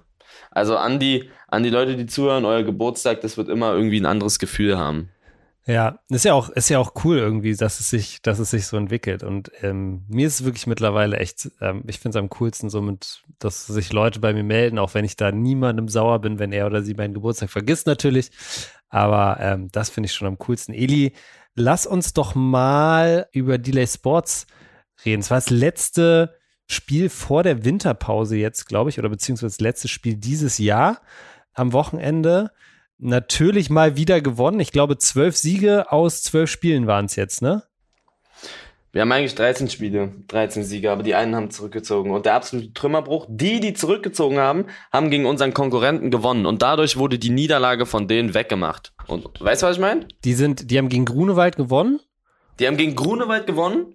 [0.52, 4.06] Also an die, an die Leute, die zuhören, euer Geburtstag, das wird immer irgendwie ein
[4.06, 5.10] anderes Gefühl haben.
[5.70, 8.66] Ja, ist ja auch, ist ja auch cool irgendwie, dass es sich, dass es sich
[8.66, 9.22] so entwickelt.
[9.22, 12.82] Und ähm, mir ist es wirklich mittlerweile echt, ähm, ich finde es am coolsten so
[12.82, 16.50] mit, dass sich Leute bei mir melden, auch wenn ich da niemandem sauer bin, wenn
[16.50, 18.32] er oder sie meinen Geburtstag vergisst natürlich.
[18.88, 20.74] Aber ähm, das finde ich schon am coolsten.
[20.74, 21.12] Eli,
[21.54, 24.48] lass uns doch mal über Delay Sports
[25.04, 25.20] reden.
[25.20, 26.34] Es war das letzte
[26.66, 31.00] Spiel vor der Winterpause jetzt, glaube ich, oder beziehungsweise das letzte Spiel dieses Jahr
[31.54, 32.50] am Wochenende.
[33.02, 34.60] Natürlich mal wieder gewonnen.
[34.60, 37.62] Ich glaube, zwölf Siege aus zwölf Spielen waren es jetzt, ne?
[38.92, 42.10] Wir haben eigentlich 13 Spiele, 13 Siege, aber die einen haben zurückgezogen.
[42.10, 46.44] Und der absolute Trümmerbruch, die, die zurückgezogen haben, haben gegen unseren Konkurrenten gewonnen.
[46.44, 48.92] Und dadurch wurde die Niederlage von denen weggemacht.
[49.06, 50.08] Und weißt du, was ich meine?
[50.24, 52.00] Die sind, die haben gegen Grunewald gewonnen.
[52.58, 53.94] Die haben gegen Grunewald gewonnen.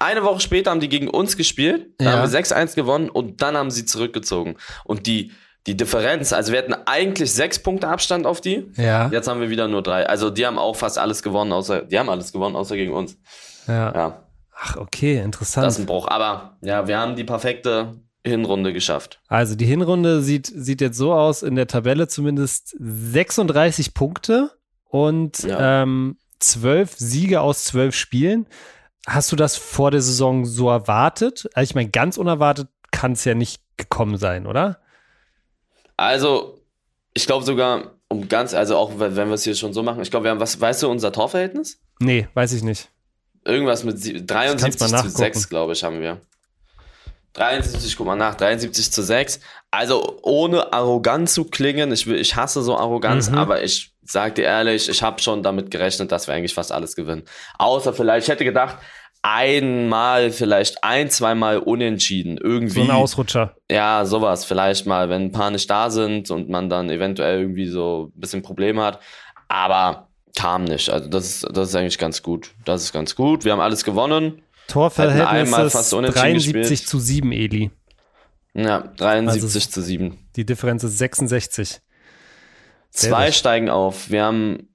[0.00, 1.92] Eine Woche später haben die gegen uns gespielt.
[1.98, 2.12] Da Ja.
[2.18, 4.56] haben wir 6-1 gewonnen und dann haben sie zurückgezogen.
[4.84, 5.30] Und die,
[5.66, 8.66] die Differenz, also wir hatten eigentlich sechs Punkte Abstand auf die.
[8.76, 9.08] Ja.
[9.10, 10.06] Jetzt haben wir wieder nur drei.
[10.08, 13.16] Also die haben auch fast alles gewonnen, außer, die haben alles gewonnen, außer gegen uns.
[13.68, 13.94] ja.
[13.94, 14.22] Ja.
[14.64, 15.66] Ach, okay, interessant.
[15.66, 16.06] Das ist ein Bruch.
[16.08, 17.94] Aber ja, wir haben die perfekte
[18.24, 19.20] Hinrunde geschafft.
[19.26, 24.50] Also die Hinrunde sieht, sieht jetzt so aus, in der Tabelle zumindest 36 Punkte
[24.84, 25.82] und Ja.
[25.82, 28.46] ähm, 12 Siege aus 12 Spielen.
[29.08, 31.48] Hast du das vor der Saison so erwartet?
[31.54, 34.78] Also ich meine, ganz unerwartet kann es ja nicht gekommen sein, oder?
[36.02, 36.58] Also,
[37.14, 40.10] ich glaube sogar, um ganz, also auch wenn wir es hier schon so machen, ich
[40.10, 41.78] glaube, wir haben, was, weißt du, unser Torverhältnis?
[42.00, 42.88] Nee, weiß ich nicht.
[43.44, 45.16] Irgendwas mit sie- 73 mal zu nachgucken.
[45.16, 46.20] 6, glaube ich, haben wir.
[47.34, 49.40] 73, guck mal nach, 73 zu 6.
[49.70, 53.38] Also ohne arrogant zu klingen, ich, will, ich hasse so Arroganz, Mhm.
[53.38, 56.94] aber ich sag dir ehrlich, ich habe schon damit gerechnet, dass wir eigentlich fast alles
[56.96, 57.22] gewinnen.
[57.58, 58.76] Außer vielleicht, ich hätte gedacht,
[59.22, 62.38] einmal, vielleicht ein, zweimal unentschieden.
[62.38, 62.74] Irgendwie.
[62.74, 63.56] So ein Ausrutscher.
[63.70, 64.44] Ja, sowas.
[64.44, 68.20] Vielleicht mal, wenn ein paar nicht da sind und man dann eventuell irgendwie so ein
[68.20, 69.00] bisschen Probleme hat.
[69.48, 70.90] Aber kam nicht.
[70.90, 72.50] Also das ist, das ist eigentlich ganz gut.
[72.64, 73.44] Das ist ganz gut.
[73.44, 74.42] Wir haben alles gewonnen.
[74.68, 76.88] Torverhältnis fast unentschieden 73 gespielt.
[76.88, 77.70] zu 7, Eli.
[78.54, 80.18] Ja, 73 Also- zu 7.
[80.36, 81.80] Die Differenz ist 66.
[82.90, 83.34] Sehr Zwei gut.
[83.34, 84.10] steigen auf.
[84.10, 84.68] Wir haben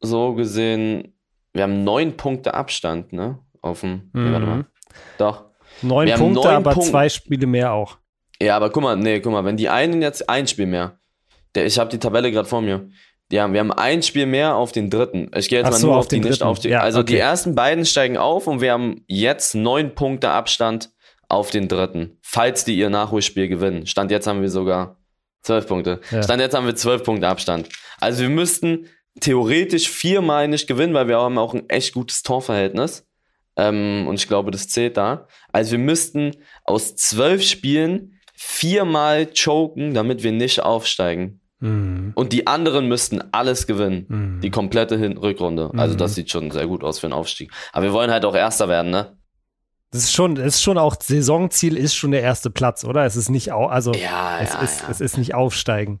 [0.00, 1.14] so gesehen,
[1.52, 3.38] wir haben neun Punkte Abstand, ne?
[3.62, 4.10] Auf dem.
[4.12, 4.50] Nee, warte Mhm.
[4.50, 4.64] mal.
[5.18, 5.44] Doch.
[5.80, 6.90] Neun Wir Punkte, neun aber Punkte.
[6.90, 7.96] zwei Spiele mehr auch.
[8.40, 10.98] Ja, aber guck mal, nee, guck mal, wenn die einen jetzt ein Spiel mehr,
[11.54, 12.88] der, ich habe die Tabelle gerade vor mir.
[13.30, 15.30] Die haben, wir haben ein Spiel mehr auf den dritten.
[15.34, 16.42] Ich gehe jetzt Ach mal so, nur auf auf die nicht dritten.
[16.44, 16.68] auf die.
[16.68, 17.20] Ja, also die okay.
[17.22, 20.90] ersten beiden steigen auf und wir haben jetzt neun Punkte Abstand
[21.28, 22.18] auf den dritten.
[22.20, 23.86] Falls die ihr Nachholspiel gewinnen.
[23.86, 24.98] Stand jetzt haben wir sogar
[25.42, 26.00] zwölf Punkte.
[26.10, 26.22] Ja.
[26.22, 27.68] Stand jetzt haben wir zwölf Punkte Abstand.
[28.00, 28.86] Also wir müssten
[29.20, 33.06] theoretisch viermal nicht gewinnen, weil wir haben auch ein echt gutes Torverhältnis.
[33.56, 35.26] Ähm, und ich glaube, das zählt da.
[35.52, 36.32] Also wir müssten
[36.64, 41.40] aus zwölf Spielen viermal choken, damit wir nicht aufsteigen.
[41.60, 42.12] Mhm.
[42.14, 44.06] Und die anderen müssten alles gewinnen.
[44.08, 44.40] Mhm.
[44.40, 45.70] Die komplette Hin Rückrunde.
[45.76, 45.98] Also Mhm.
[45.98, 47.52] das sieht schon sehr gut aus für einen Aufstieg.
[47.72, 49.16] Aber wir wollen halt auch Erster werden, ne?
[49.92, 53.04] Das ist schon, das ist schon auch Saisonziel ist schon der erste Platz, oder?
[53.04, 54.88] Es ist nicht au also Ja, es, ja, ist, ja.
[54.90, 56.00] es ist nicht aufsteigen.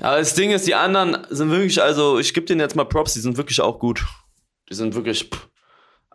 [0.00, 3.14] Aber das Ding ist, die anderen sind wirklich, also ich gebe denen jetzt mal Props,
[3.14, 4.06] die sind wirklich auch gut.
[4.70, 5.48] Die sind wirklich, pff.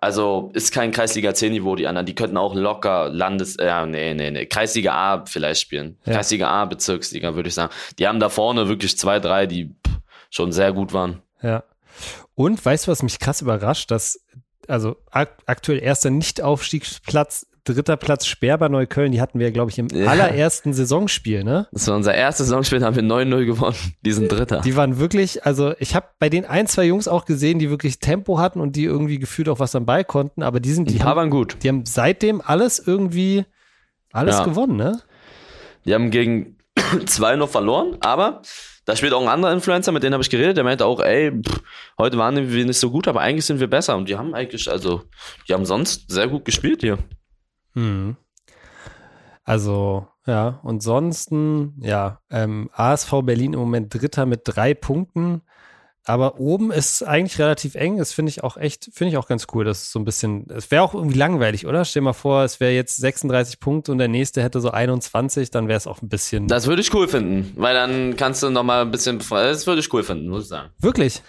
[0.03, 2.05] Also ist kein Kreisliga C-Niveau, die anderen.
[2.05, 5.97] Die könnten auch locker Landes, ja, nee, nee, nee, Kreisliga A vielleicht spielen.
[6.05, 6.13] Ja.
[6.13, 7.73] Kreisliga A, Bezirksliga, würde ich sagen.
[7.97, 11.21] Die haben da vorne wirklich zwei, drei, die pff, schon sehr gut waren.
[11.41, 11.63] Ja.
[12.35, 14.19] Und weißt du, was mich krass überrascht, dass
[14.67, 19.87] also ak aktuell erster Nicht-Aufstiegsplatz, dritter Platz Sperber Neukölln, die hatten wir, glaube ich, im
[19.87, 20.07] Ja.
[20.07, 21.67] allerersten Saisonspiel, ne?
[21.71, 23.75] Das war unser erstes Saisonspiel, da haben wir 9-0 gewonnen.
[24.01, 24.61] Die sind Dritter.
[24.61, 27.99] Die waren wirklich, also ich habe bei den ein, zwei Jungs auch gesehen, die wirklich
[27.99, 30.97] Tempo hatten und die irgendwie gefühlt auch was am Ball konnten, aber die sind, die
[30.97, 31.57] paar haben, waren gut.
[31.63, 33.45] die haben seitdem alles irgendwie,
[34.11, 34.43] alles Ja.
[34.45, 34.99] gewonnen, ne?
[35.85, 36.57] Die haben gegen
[37.05, 38.41] zwei noch verloren, aber
[38.85, 41.31] da spielt auch ein anderer Influencer, mit dem habe ich geredet, der meinte auch, ey,
[41.31, 41.61] pff,
[41.97, 43.95] heute waren wir nicht so gut, aber eigentlich sind wir besser.
[43.95, 45.03] Und die haben eigentlich, also,
[45.47, 46.97] die haben sonst sehr gut gespielt hier.
[47.73, 48.17] Mhm.
[49.43, 55.41] Also, ja, und ansonsten, ja, ähm, ASV Berlin im Moment Dritter mit drei Punkten.
[56.05, 57.97] Aber oben ist eigentlich relativ eng.
[57.97, 59.63] Das finde ich auch echt, finde ich auch ganz cool.
[59.63, 61.85] Das ist so ein bisschen, es wäre auch irgendwie langweilig, oder?
[61.85, 65.49] Stell dir mal vor, es wäre jetzt 36 Punkte und der nächste hätte so 21,
[65.49, 66.47] dann wäre es auch ein bisschen.
[66.49, 69.93] Das würde ich cool finden, weil dann kannst du nochmal ein bisschen, das würde ich
[69.93, 70.71] cool finden, muss ich sagen.
[70.79, 71.21] Wirklich?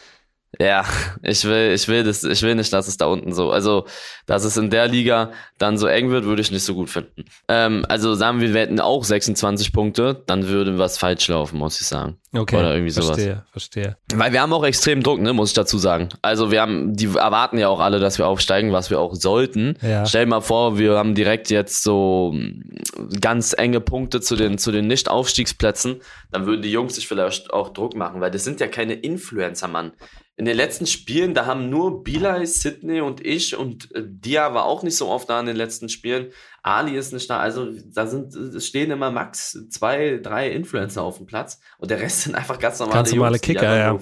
[0.60, 0.84] Ja,
[1.22, 3.86] ich will, ich will das, ich will nicht, dass es da unten so, also,
[4.26, 7.24] dass es in der Liga dann so eng wird, würde ich nicht so gut finden.
[7.48, 11.80] Ähm, also sagen wir, wir hätten auch 26 Punkte, dann würde was falsch laufen, muss
[11.80, 12.18] ich sagen.
[12.36, 12.56] Okay.
[12.56, 13.10] Oder irgendwie sowas.
[13.10, 13.96] Verstehe, verstehe.
[14.12, 16.08] Weil wir haben auch extrem Druck, ne, muss ich dazu sagen.
[16.20, 19.78] Also wir haben, die erwarten ja auch alle, dass wir aufsteigen, was wir auch sollten.
[19.82, 20.04] Ja.
[20.04, 24.58] Stell dir mal vor, wir haben direkt jetzt so mm, ganz enge Punkte zu den,
[24.58, 26.00] zu den Nicht-Aufstiegsplätzen,
[26.32, 29.68] dann würden die Jungs sich vielleicht auch Druck machen, weil das sind ja keine Influencer,
[29.68, 29.92] Mann.
[30.36, 34.64] In den letzten Spielen, da haben nur Bilal, Sidney und ich und äh, Dia war
[34.64, 36.32] auch nicht so oft da in den letzten Spielen.
[36.62, 41.18] Ali ist nicht da, also da sind, es stehen immer max zwei, drei Influencer auf
[41.18, 43.98] dem Platz und der Rest sind einfach ganz normale Ganz normale Jungs, Kicker, ja.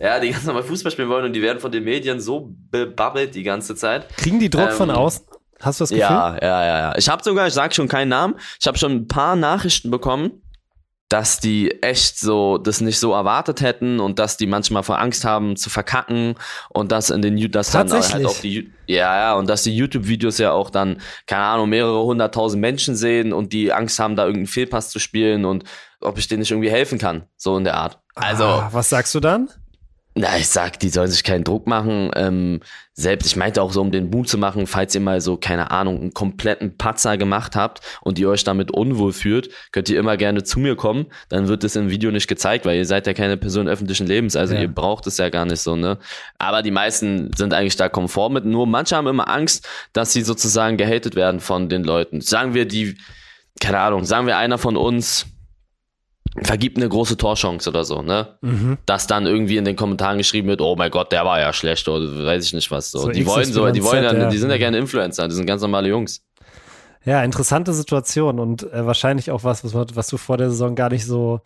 [0.00, 3.34] Ja, die ganz normal Fußball spielen wollen und die werden von den Medien so bebabbelt
[3.34, 4.08] die ganze Zeit.
[4.16, 5.24] Kriegen die Druck von Ähm, außen?
[5.60, 6.00] Hast du das Gefühl?
[6.00, 6.94] Ja, ja, ja, ja.
[6.96, 10.42] Ich habe sogar, ich sag schon keinen Namen, ich habe schon ein paar Nachrichten bekommen,
[11.14, 15.24] dass die echt so das nicht so erwartet hätten und dass die manchmal vor Angst
[15.24, 16.34] haben zu verkacken
[16.70, 18.26] und dass in den dass dann halt Tatsächlich?
[18.26, 22.02] auch die ja ja und dass die YouTube Videos ja auch dann keine Ahnung mehrere
[22.02, 25.62] hunderttausend Menschen sehen und die Angst haben da irgendeinen Fehlpass zu spielen und
[26.00, 28.00] ob ich denen nicht irgendwie helfen kann so in der Art.
[28.16, 29.48] Also Ah, was sagst du dann?
[30.16, 32.12] Na, ich sag, die sollen sich keinen Druck machen.
[32.14, 32.60] Ähm,
[32.92, 35.72] selbst, ich meinte auch so, um den Boom zu machen, falls ihr mal so, keine
[35.72, 40.16] Ahnung, einen kompletten Patzer gemacht habt und ihr euch damit unwohl fühlt, könnt ihr immer
[40.16, 41.06] gerne zu mir kommen.
[41.30, 44.36] Dann wird das im Video nicht gezeigt, weil ihr seid ja keine Person öffentlichen Lebens.
[44.36, 44.60] Also ja.
[44.60, 45.98] ihr braucht es ja gar nicht so, ne?
[46.38, 48.44] Aber die meisten sind eigentlich da komfort mit.
[48.44, 52.20] Nur manche haben immer Angst, dass sie sozusagen gehatet werden von den Leuten.
[52.20, 52.98] Sagen wir die,
[53.60, 55.26] keine Ahnung, sagen wir einer von uns,
[56.42, 58.38] vergibt eine große Torchance oder so, ne?
[58.40, 58.78] Mhm.
[58.86, 61.88] Dass dann irgendwie in den Kommentaren geschrieben wird, oh mein Gott, der war ja schlecht
[61.88, 62.90] oder weiß ich nicht was.
[62.90, 65.46] So, so die wollen so, die wollen ja, die sind ja gerne Influencer, die sind
[65.46, 66.24] ganz normale Jungs.
[67.04, 70.88] Ja, interessante Situation und äh, wahrscheinlich auch was, was, was du vor der Saison gar
[70.88, 71.40] nicht so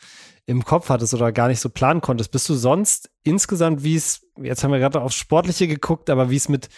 [0.47, 2.31] im Kopf hattest oder gar nicht so planen konntest.
[2.31, 6.37] Bist du sonst insgesamt, wie es, jetzt haben wir gerade aufs Sportliche geguckt, aber wie
[6.37, 6.69] es mit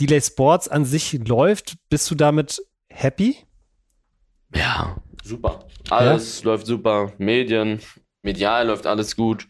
[0.00, 3.36] Delay Sports an sich läuft, bist du damit happy?
[4.54, 5.64] Ja, super.
[5.90, 6.50] Alles ja?
[6.50, 7.12] läuft super.
[7.18, 7.80] Medien,
[8.22, 9.46] medial läuft alles gut.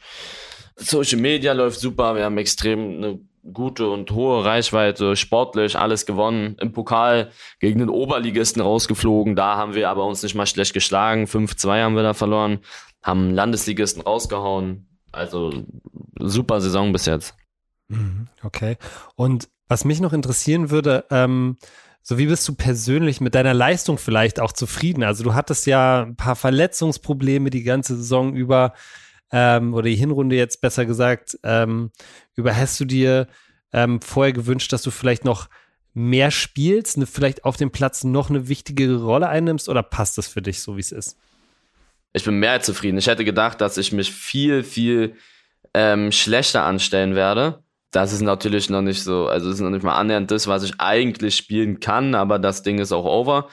[0.76, 2.14] Social Media läuft super.
[2.14, 3.20] Wir haben extrem eine
[3.52, 6.56] gute und hohe Reichweite, sportlich, alles gewonnen.
[6.60, 9.34] Im Pokal gegen den Oberligisten rausgeflogen.
[9.34, 11.24] Da haben wir aber uns nicht mal schlecht geschlagen.
[11.24, 12.60] 5-2 haben wir da verloren.
[13.02, 14.86] Haben Landesligisten rausgehauen.
[15.10, 15.52] Also
[16.18, 17.34] super Saison bis jetzt.
[17.88, 18.76] Mhm, okay.
[19.16, 21.56] Und was mich noch interessieren würde, ähm,
[22.02, 25.04] so wie bist du persönlich mit deiner Leistung vielleicht auch zufrieden?
[25.04, 28.74] Also du hattest ja ein paar Verletzungsprobleme die ganze Saison über
[29.30, 31.38] ähm, oder die Hinrunde jetzt besser gesagt.
[31.44, 31.92] Ähm,
[32.34, 33.28] über hast du dir
[33.72, 35.48] ähm, vorher gewünscht, dass du vielleicht noch
[35.94, 40.26] mehr spielst, ne, vielleicht auf dem Platz noch eine wichtigere Rolle einnimmst oder passt das
[40.26, 41.16] für dich so, wie es ist?
[42.14, 42.98] Ich bin mehr als zufrieden.
[42.98, 45.14] Ich hätte gedacht, dass ich mich viel, viel
[45.72, 47.62] ähm, schlechter anstellen werde
[47.92, 50.74] das ist natürlich noch nicht so, also ist noch nicht mal annähernd das, was ich
[50.78, 53.48] eigentlich spielen kann, aber das Ding ist auch over.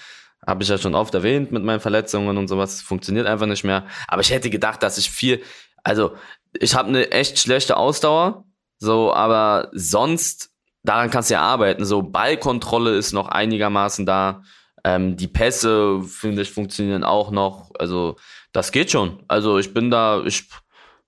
[0.48, 2.82] Habe ich ja schon oft erwähnt mit meinen Verletzungen und sowas.
[2.82, 3.86] Funktioniert einfach nicht mehr.
[4.08, 5.42] Aber ich hätte gedacht, dass ich viel,
[5.84, 6.16] also
[6.58, 8.46] ich habe eine echt schlechte Ausdauer,
[8.80, 10.52] so, aber sonst,
[10.84, 11.84] daran kannst du ja arbeiten.
[11.84, 14.44] So, Ballkontrolle ist noch einigermaßen da.
[14.86, 17.72] Ähm, die Pässe, finde ich, funktionieren auch noch.
[17.78, 18.16] Also,
[18.54, 19.22] das geht schon.
[19.28, 20.46] Also, ich bin da, ich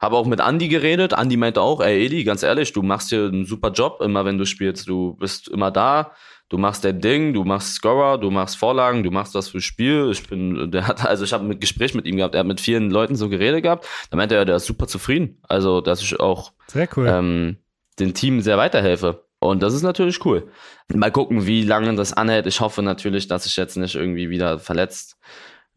[0.01, 1.13] habe auch mit Andy geredet.
[1.13, 4.39] Andy meinte auch, ey Edi, ganz ehrlich, du machst hier einen super Job immer, wenn
[4.39, 4.89] du spielst.
[4.89, 6.11] Du bist immer da,
[6.49, 10.09] du machst dein Ding, du machst Scorer, du machst Vorlagen, du machst was fürs Spiel.
[10.11, 12.59] Ich bin, der hat, also ich habe ein Gespräch mit ihm gehabt, er hat mit
[12.59, 13.87] vielen Leuten so geredet gehabt.
[14.09, 15.37] Da meinte er, der ist super zufrieden.
[15.47, 16.51] Also, dass ich auch
[16.97, 17.07] cool.
[17.07, 17.57] ähm,
[17.99, 19.25] dem Team sehr weiterhelfe.
[19.39, 20.49] Und das ist natürlich cool.
[20.87, 22.47] Mal gucken, wie lange das anhält.
[22.47, 25.17] Ich hoffe natürlich, dass ich jetzt nicht irgendwie wieder verletzt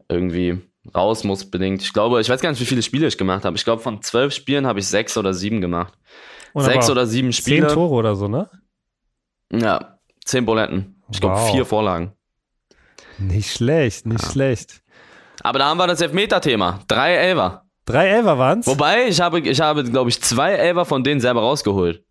[0.07, 0.61] irgendwie
[0.93, 1.81] raus muss bedingt.
[1.81, 3.55] Ich glaube, ich weiß gar nicht, wie viele Spiele ich gemacht habe.
[3.55, 5.93] Ich glaube, von zwölf Spielen habe ich sechs oder sieben gemacht.
[6.53, 7.67] Und sechs oder sieben Spiele.
[7.67, 8.49] Zehn Tore oder so, ne?
[9.51, 11.01] Ja, zehn Buletten.
[11.11, 11.51] Ich glaube, wow.
[11.51, 12.13] vier Vorlagen.
[13.17, 14.31] Nicht schlecht, nicht ja.
[14.31, 14.81] schlecht.
[15.41, 16.81] Aber da haben wir das Elfmeter-Thema.
[16.87, 17.65] Drei Elfer.
[17.85, 18.67] Drei Elfer waren's?
[18.67, 22.03] Wobei, ich habe, ich habe, glaube ich, zwei Elfer von denen selber rausgeholt.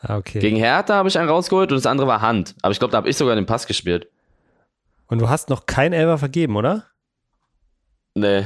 [0.00, 0.40] Ah, okay.
[0.40, 2.56] Gegen Hertha habe ich einen rausgeholt und das andere war Hand.
[2.62, 4.08] Aber ich glaube, da habe ich sogar den Pass gespielt.
[5.06, 6.86] Und du hast noch kein Elfer vergeben, oder?
[8.14, 8.44] Nee.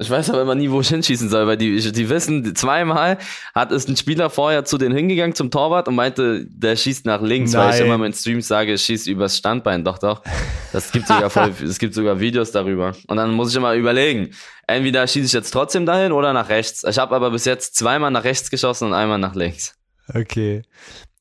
[0.00, 3.18] Ich weiß aber immer nie, wo ich hinschießen soll, weil die, die wissen, zweimal
[3.54, 7.20] hat es ein Spieler vorher zu denen hingegangen zum Torwart und meinte, der schießt nach
[7.20, 7.68] links, Nein.
[7.68, 9.84] weil ich immer in meinen Streams sage, ich schieße übers Standbein.
[9.84, 10.22] Doch, doch.
[10.72, 12.94] Das gibt sogar voll, es gibt sogar Videos darüber.
[13.08, 14.30] Und dann muss ich immer überlegen,
[14.66, 16.82] entweder schieße ich jetzt trotzdem dahin oder nach rechts.
[16.82, 19.74] Ich habe aber bis jetzt zweimal nach rechts geschossen und einmal nach links.
[20.14, 20.62] Okay.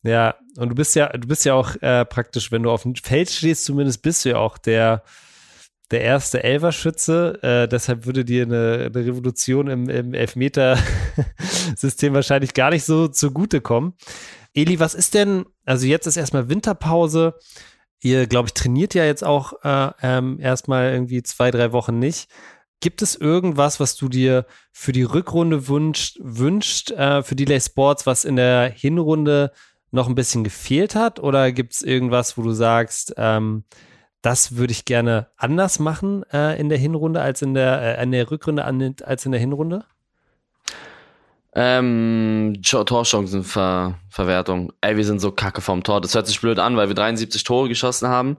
[0.03, 2.95] Ja, und du bist ja, du bist ja auch äh, praktisch, wenn du auf dem
[2.95, 5.03] Feld stehst, zumindest bist du ja auch der
[5.91, 7.39] der erste Elverschütze.
[7.41, 13.93] Äh, deshalb würde dir eine, eine Revolution im, im Elfmeter-System wahrscheinlich gar nicht so zugutekommen.
[14.53, 17.35] Eli, was ist denn, also jetzt ist erstmal Winterpause.
[18.01, 22.29] Ihr, glaube ich, trainiert ja jetzt auch äh, ähm, erstmal irgendwie zwei, drei Wochen nicht.
[22.81, 28.05] Gibt es irgendwas, was du dir für die Rückrunde wünscht, wünscht äh, für Delay Sports,
[28.05, 29.51] was in der Hinrunde
[29.91, 31.19] noch ein bisschen gefehlt hat?
[31.19, 33.65] Oder gibt es irgendwas, wo du sagst, ähm,
[34.21, 38.11] das würde ich gerne anders machen äh, in der Hinrunde als in der, äh, in
[38.11, 39.85] der Rückrunde an, als in der Hinrunde?
[41.55, 44.71] Ähm, Torchancenverwertung.
[44.81, 46.01] Ey, wir sind so kacke vom Tor.
[46.01, 48.37] Das hört sich blöd an, weil wir 73 Tore geschossen haben.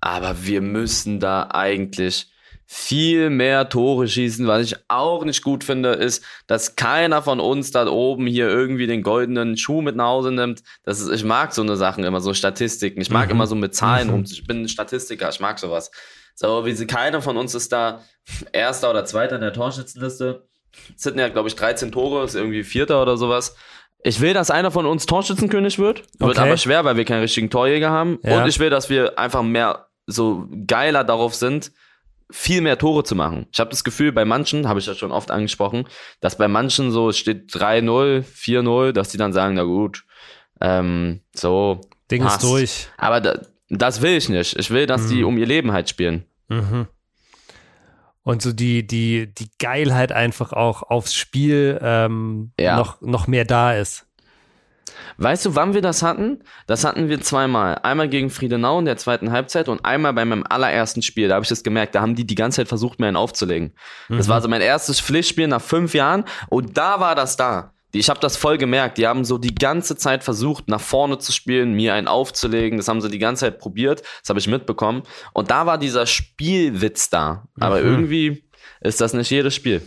[0.00, 2.32] Aber wir müssen da eigentlich
[2.72, 4.46] viel mehr Tore schießen.
[4.46, 8.86] Was ich auch nicht gut finde, ist, dass keiner von uns da oben hier irgendwie
[8.86, 10.62] den goldenen Schuh mit nach Hause nimmt.
[10.84, 13.00] Das ist, ich mag so eine Sachen immer, so Statistiken.
[13.00, 13.32] Ich mag mhm.
[13.32, 14.12] immer so mit Zahlen mhm.
[14.12, 14.24] rum.
[14.24, 15.90] Ich bin ein Statistiker, ich mag sowas.
[16.36, 18.04] So, wie sie, keiner von uns ist da
[18.52, 20.46] Erster oder Zweiter in der Torschützenliste.
[20.94, 23.56] Sydney hat, glaube ich, 13 Tore, ist irgendwie Vierter oder sowas.
[24.04, 26.04] Ich will, dass einer von uns Torschützenkönig wird.
[26.20, 26.40] Wird okay.
[26.40, 28.20] aber schwer, weil wir keinen richtigen Torjäger haben.
[28.22, 28.40] Ja.
[28.40, 31.72] Und ich will, dass wir einfach mehr so geiler darauf sind,
[32.32, 33.46] viel mehr Tore zu machen.
[33.52, 35.86] Ich habe das Gefühl, bei manchen, habe ich ja schon oft angesprochen,
[36.20, 40.04] dass bei manchen so steht 3-0, 4-0, dass die dann sagen, na gut,
[40.60, 41.80] ähm, so.
[42.10, 42.42] Ding passt.
[42.42, 42.88] ist durch.
[42.96, 44.56] Aber da, das will ich nicht.
[44.58, 45.08] Ich will, dass mhm.
[45.08, 46.24] die um ihr Leben halt spielen.
[46.48, 46.86] Mhm.
[48.22, 52.76] Und so die, die, die Geilheit einfach auch aufs Spiel ähm, ja.
[52.76, 54.06] noch, noch mehr da ist.
[55.18, 56.42] Weißt du, wann wir das hatten?
[56.66, 57.76] Das hatten wir zweimal.
[57.76, 61.28] Einmal gegen Friedenau in der zweiten Halbzeit und einmal bei meinem allerersten Spiel.
[61.28, 61.94] Da habe ich das gemerkt.
[61.94, 63.72] Da haben die die ganze Zeit versucht, mir einen aufzulegen.
[64.08, 64.18] Mhm.
[64.18, 67.72] Das war so mein erstes Pflichtspiel nach fünf Jahren und da war das da.
[67.92, 68.98] Ich habe das voll gemerkt.
[68.98, 72.78] Die haben so die ganze Zeit versucht, nach vorne zu spielen, mir einen aufzulegen.
[72.78, 74.02] Das haben sie die ganze Zeit probiert.
[74.20, 75.02] Das habe ich mitbekommen.
[75.32, 77.48] Und da war dieser Spielwitz da.
[77.58, 77.86] Aber mhm.
[77.86, 78.44] irgendwie
[78.80, 79.82] ist das nicht jedes Spiel.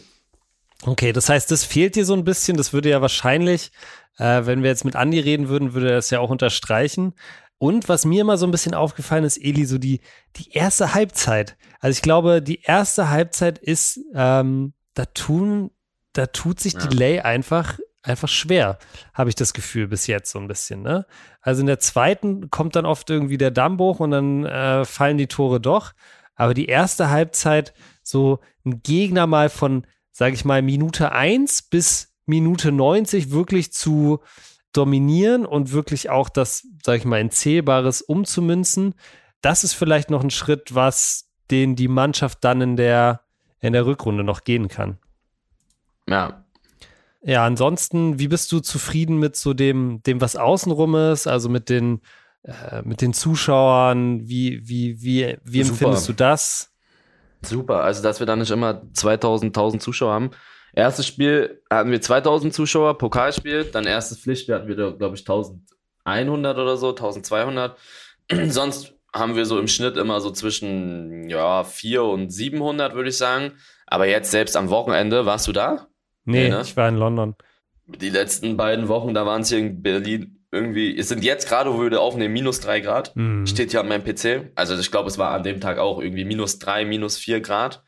[0.86, 2.58] Okay, das heißt, das fehlt dir so ein bisschen.
[2.58, 3.72] Das würde ja wahrscheinlich
[4.18, 7.14] äh, wenn wir jetzt mit Andi reden würden, würde er das ja auch unterstreichen.
[7.58, 10.02] Und was mir immer so ein bisschen aufgefallen ist, Eli, so die,
[10.36, 11.56] die erste Halbzeit.
[11.80, 15.72] Also ich glaube, die erste Halbzeit ist, ähm, da tun,
[16.12, 16.88] da tut sich ja.
[16.88, 18.80] Delay einfach, einfach schwer,
[19.14, 21.06] habe ich das Gefühl bis jetzt so ein bisschen, ne?
[21.42, 25.18] Also in der zweiten kommt dann oft irgendwie der Damm hoch und dann äh, fallen
[25.18, 25.94] die Tore doch.
[26.36, 32.13] Aber die erste Halbzeit, so ein Gegner mal von, sage ich mal, Minute eins bis
[32.26, 34.20] Minute 90 wirklich zu
[34.72, 38.96] dominieren und wirklich auch das, sag ich mal, in Zählbares umzumünzen,
[39.42, 43.22] das ist vielleicht noch ein Schritt, was den die Mannschaft dann in der,
[43.60, 44.98] in der Rückrunde noch gehen kann.
[46.08, 46.46] Ja.
[47.22, 51.70] Ja, ansonsten, wie bist du zufrieden mit so dem, dem was außenrum ist, also mit
[51.70, 52.02] den,
[52.44, 54.28] äh, mit den Zuschauern?
[54.28, 56.74] Wie, wie, wie, wie empfindest du das?
[57.42, 60.32] Super, also dass wir da nicht immer 2000, 1000 Zuschauer haben,
[60.74, 63.66] Erstes Spiel hatten wir 2000 Zuschauer, Pokalspiel.
[63.66, 67.78] Dann erstes Pflichtspiel hatten wir, glaube ich, 1100 oder so, 1200.
[68.48, 73.18] Sonst haben wir so im Schnitt immer so zwischen ja, 4 und 700, würde ich
[73.18, 73.52] sagen.
[73.86, 75.88] Aber jetzt selbst am Wochenende, warst du da?
[76.26, 76.62] Nee, nee ne?
[76.64, 77.36] ich war in London.
[77.86, 81.74] Die letzten beiden Wochen, da waren es hier in Berlin irgendwie, es sind jetzt gerade,
[81.74, 83.16] wo wir aufnehmen, minus 3 Grad.
[83.16, 83.46] Mhm.
[83.46, 84.52] Steht hier an meinem PC.
[84.56, 87.84] Also ich glaube, es war an dem Tag auch irgendwie minus 3, minus 4 Grad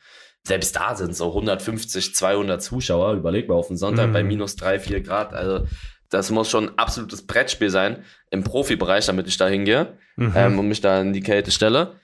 [0.46, 3.14] selbst da sind so 150, 200 Zuschauer.
[3.14, 4.12] Überleg mal auf den Sonntag mhm.
[4.12, 5.34] bei minus 3, 4 Grad.
[5.34, 5.66] Also
[6.08, 10.32] das muss schon ein absolutes Brettspiel sein im Profibereich, damit ich da hingehe mhm.
[10.36, 11.96] ähm, und mich da in die Kälte stelle.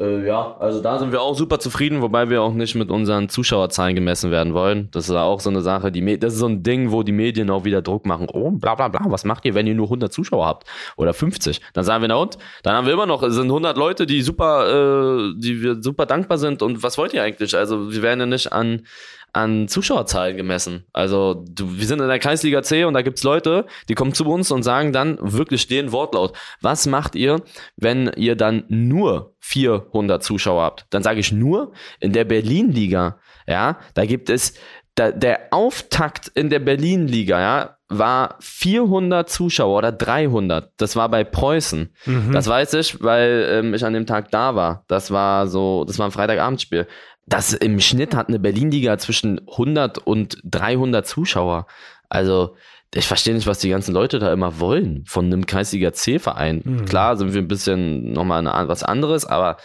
[0.00, 3.28] Äh, ja, also da sind wir auch super zufrieden, wobei wir auch nicht mit unseren
[3.28, 4.88] Zuschauerzahlen gemessen werden wollen.
[4.92, 7.50] Das ist auch so eine Sache, die das ist so ein Ding, wo die Medien
[7.50, 8.26] auch wieder Druck machen.
[8.32, 11.60] Oh, bla bla bla, was macht ihr, wenn ihr nur 100 Zuschauer habt oder 50?
[11.74, 12.38] Dann sagen wir, na und?
[12.62, 16.06] Dann haben wir immer noch, es sind 100 Leute, die super, äh, die wir super
[16.06, 17.54] dankbar sind und was wollt ihr eigentlich?
[17.54, 18.86] Also wir werden ja nicht an
[19.32, 20.84] an Zuschauerzahlen gemessen.
[20.92, 24.24] Also du, wir sind in der Kreisliga C und da gibt's Leute, die kommen zu
[24.26, 26.36] uns und sagen dann wirklich den Wortlaut.
[26.60, 27.42] Was macht ihr,
[27.76, 30.86] wenn ihr dann nur 400 Zuschauer habt?
[30.90, 34.54] Dann sage ich nur, in der Berlin-Liga, ja, da gibt es
[34.94, 40.72] da, der Auftakt in der Berlin-Liga, ja, war 400 Zuschauer oder 300.
[40.76, 41.92] Das war bei Preußen.
[42.06, 42.32] Mhm.
[42.32, 44.84] Das weiß ich, weil ähm, ich an dem Tag da war.
[44.86, 46.86] Das war so, das war ein Freitagabendspiel
[47.26, 51.66] das im Schnitt hat eine Berlin-Liga zwischen 100 und 300 Zuschauer.
[52.08, 52.56] Also
[52.94, 56.62] ich verstehe nicht, was die ganzen Leute da immer wollen von einem Kreisliga C-Verein.
[56.64, 56.84] Mhm.
[56.86, 59.58] Klar sind wir ein bisschen nochmal was anderes, aber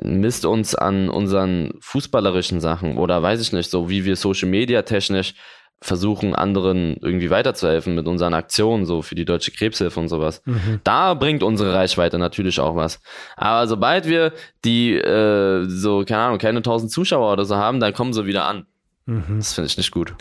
[0.00, 4.82] misst uns an unseren fußballerischen Sachen oder weiß ich nicht, so wie wir Social Media
[4.82, 5.34] technisch
[5.82, 10.42] versuchen, anderen irgendwie weiterzuhelfen mit unseren Aktionen, so für die Deutsche Krebshilfe und sowas.
[10.44, 10.80] Mhm.
[10.84, 13.00] Da bringt unsere Reichweite natürlich auch was.
[13.36, 14.32] Aber sobald wir
[14.64, 18.46] die, äh, so, keine Ahnung, keine tausend Zuschauer oder so haben, dann kommen sie wieder
[18.46, 18.66] an.
[19.06, 19.38] Mhm.
[19.38, 20.14] Das finde ich nicht gut.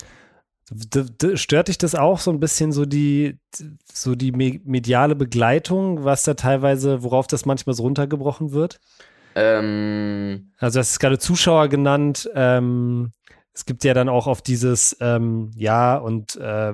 [1.35, 3.37] Stört dich das auch so ein bisschen so die,
[3.93, 8.79] so die mediale Begleitung, was da teilweise, worauf das manchmal so runtergebrochen wird?
[9.35, 12.29] Ähm, also, das ist gerade Zuschauer genannt.
[12.35, 13.11] Ähm,
[13.53, 16.73] es gibt ja dann auch auf dieses, ähm, ja, und äh,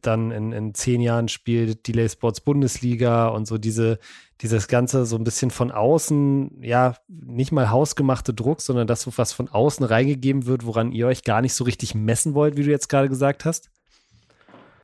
[0.00, 3.98] dann in, in zehn Jahren spielt Delay Sports Bundesliga und so diese,
[4.40, 9.34] dieses Ganze so ein bisschen von außen, ja, nicht mal hausgemachte Druck, sondern das, was
[9.34, 12.70] von außen reingegeben wird, woran ihr euch gar nicht so richtig messen wollt, wie du
[12.70, 13.70] jetzt gerade gesagt hast?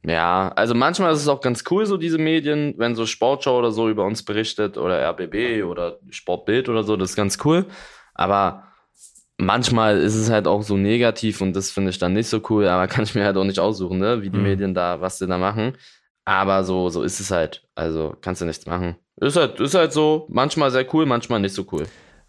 [0.05, 3.73] Ja, also manchmal ist es auch ganz cool, so diese Medien, wenn so Sportschau oder
[3.73, 7.67] so über uns berichtet oder RBB oder Sportbild oder so, das ist ganz cool.
[8.15, 8.66] Aber
[9.39, 12.67] manchmal ist es halt auch so negativ und das finde ich dann nicht so cool,
[12.69, 14.23] aber kann ich mir halt auch nicht aussuchen, ne?
[14.23, 14.45] wie die mhm.
[14.45, 15.77] Medien da, was sie da machen.
[16.25, 17.63] Aber so, so ist es halt.
[17.77, 18.97] Also kannst du nichts machen.
[19.17, 21.87] Ist halt, ist halt so, manchmal sehr cool, manchmal nicht so cool.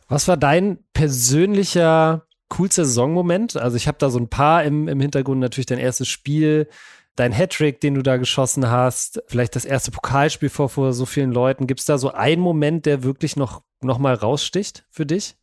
[0.08, 3.58] Was war dein persönlicher coolster Saisonmoment?
[3.58, 6.70] Also ich habe da so ein paar im, im Hintergrund, natürlich dein erstes Spiel,
[7.16, 11.32] dein Hattrick, den du da geschossen hast, vielleicht das erste Pokalspiel vor, vor so vielen
[11.32, 11.68] Leuten.
[11.68, 15.36] Gibt es da so einen Moment, der wirklich noch, noch mal raussticht für dich?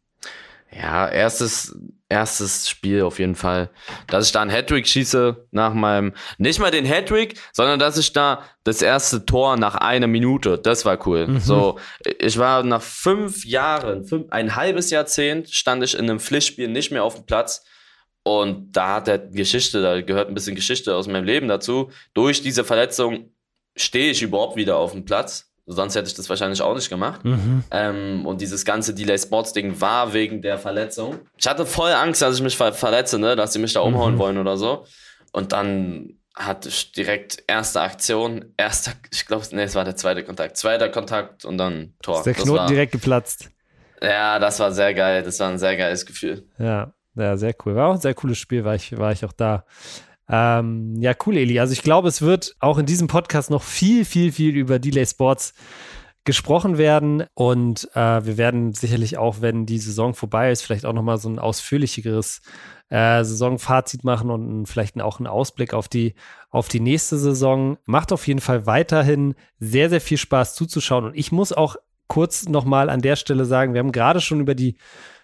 [0.77, 1.77] Ja, erstes,
[2.09, 3.71] erstes Spiel auf jeden Fall.
[4.09, 8.13] Dass ich da einen Hattrick schieße nach meinem, nicht mal den Hattrick, sondern dass ich
[8.13, 11.29] da das erste Tor nach einer Minute, das war cool.
[11.29, 11.41] Mhm.
[11.41, 11.79] So,
[12.19, 16.91] ich war nach fünf Jahren, fünf, ein halbes Jahrzehnt stand ich in einem Pflichtspiel nicht
[16.91, 17.65] mehr auf dem Platz.
[18.25, 21.91] Und da hat der Geschichte, da gehört ein bisschen Geschichte aus meinem Leben dazu.
[22.15, 23.31] Durch diese Verletzung
[23.77, 27.25] stehe ich überhaupt wieder auf dem Platz Sonst hätte ich das wahrscheinlich auch nicht gemacht.
[27.25, 27.65] Mhm.
[27.71, 31.21] Ähm, und dieses ganze Delay Sports Ding war wegen der Verletzung.
[31.39, 33.35] Ich hatte voll Angst, dass ich mich ver verletze, ne?
[33.35, 34.19] dass sie mich da umhauen mhm.
[34.19, 34.85] wollen oder so.
[35.33, 40.25] Und dann hatte ich direkt erste Aktion, erster, ich glaube, nee, es war der zweite
[40.25, 42.19] Kontakt, zweiter Kontakt und dann Tor.
[42.19, 43.51] Ist der Knoten war, direkt geplatzt.
[44.03, 45.23] Ja, das war sehr geil.
[45.23, 46.47] Das war ein sehr geiles Gefühl.
[46.59, 47.75] Ja, ja, sehr cool.
[47.77, 49.65] War auch ein sehr cooles Spiel, war ich, war ich auch da.
[50.29, 51.61] Ähm, ja, cool, Eli.
[51.61, 55.07] Also ich glaube, es wird auch in diesem Podcast noch viel, viel, viel über Delay
[55.07, 55.55] Sports
[56.25, 60.95] gesprochen werden und äh, wir werden sicherlich auch, wenn die Saison vorbei ist, vielleicht auch
[60.95, 62.41] nochmal so ein ausführlicheres
[62.89, 66.15] äh, Saisonfazit machen und vielleicht auch einen Ausblick auf die,
[66.49, 67.77] auf die nächste Saison.
[67.85, 71.77] Macht auf jeden Fall weiterhin sehr, sehr viel Spaß zuzuschauen und ich muss auch
[72.09, 74.79] kurz nochmal an der Stelle sagen, wir haben gerade schon über die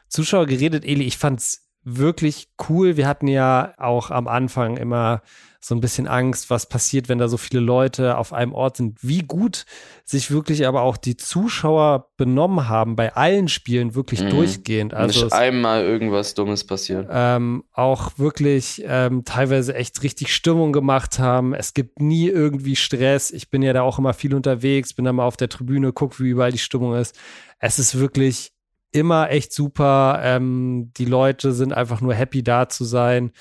[0.09, 2.97] Zuschauer geredet, Eli, ich fand's wirklich cool.
[2.97, 5.23] Wir hatten ja auch am Anfang immer
[5.63, 8.99] so ein bisschen Angst, was passiert, wenn da so viele Leute auf einem Ort sind.
[9.03, 9.67] Wie gut
[10.05, 14.31] sich wirklich aber auch die Zuschauer benommen haben bei allen Spielen wirklich mhm.
[14.31, 14.95] durchgehend.
[14.95, 17.09] Also Nicht einmal irgendwas Dummes passiert.
[17.13, 21.53] Ähm, auch wirklich ähm, teilweise echt richtig Stimmung gemacht haben.
[21.53, 23.31] Es gibt nie irgendwie Stress.
[23.31, 26.19] Ich bin ja da auch immer viel unterwegs, bin da mal auf der Tribüne, guck,
[26.21, 27.19] wie überall die Stimmung ist.
[27.59, 28.53] Es ist wirklich
[28.93, 30.21] immer echt super.
[30.23, 33.33] Ähm, die Leute sind einfach nur happy da zu sein.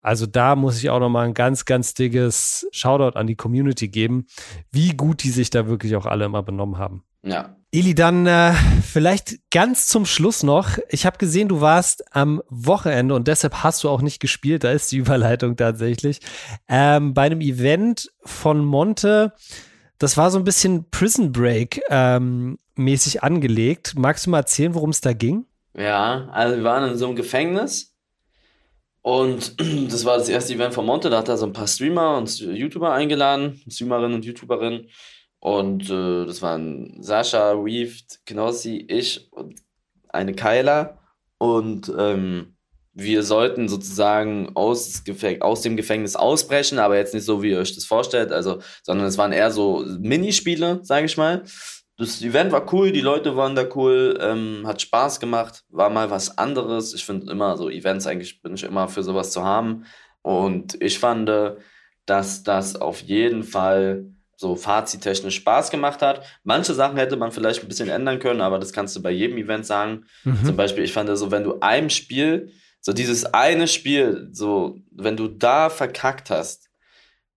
[0.00, 3.88] Also da muss ich auch noch mal ein ganz, ganz dickes Shoutout an die Community
[3.88, 4.26] geben,
[4.70, 7.04] wie gut die sich da wirklich auch alle immer benommen haben.
[7.22, 7.56] Ja.
[7.72, 8.52] Eli, dann äh,
[8.82, 10.78] vielleicht ganz zum Schluss noch.
[10.90, 14.62] Ich habe gesehen, du warst am Wochenende und deshalb hast du auch nicht gespielt.
[14.62, 16.20] Da ist die Überleitung tatsächlich.
[16.68, 19.32] Ähm, bei einem Event von Monte.
[19.98, 23.94] Das war so ein bisschen Prison Break ähm, mäßig angelegt.
[23.96, 25.46] Magst du mal erzählen, worum es da ging?
[25.76, 27.94] Ja, also wir waren in so einem Gefängnis
[29.04, 29.60] und
[29.92, 31.10] das war das erste Event von Monte.
[31.10, 34.88] Da hat er so ein paar Streamer und YouTuber eingeladen, Streamerinnen und YouTuberinnen.
[35.40, 39.60] Und äh, das waren Sascha, Weaved, Knossi, ich und
[40.08, 40.98] eine Kyla.
[41.36, 42.53] Und ähm,
[42.94, 45.02] wir sollten sozusagen aus,
[45.40, 49.06] aus dem Gefängnis ausbrechen, aber jetzt nicht so, wie ihr euch das vorstellt, also, sondern
[49.06, 51.42] es waren eher so Minispiele, sage ich mal
[51.96, 56.10] das Event war cool, die Leute waren da cool, ähm, hat Spaß gemacht, war mal
[56.10, 56.92] was anderes.
[56.92, 59.84] Ich finde immer so Events eigentlich bin ich immer für sowas zu haben.
[60.22, 61.30] Und ich fand,
[62.06, 66.24] dass das auf jeden Fall so fazittechnisch Spaß gemacht hat.
[66.42, 69.38] Manche Sachen hätte man vielleicht ein bisschen ändern können, aber das kannst du bei jedem
[69.38, 70.06] Event sagen.
[70.24, 70.44] Mhm.
[70.44, 72.50] Zum Beispiel, ich fand so, wenn du einem Spiel,
[72.84, 76.68] so dieses eine Spiel, so, wenn du da verkackt hast,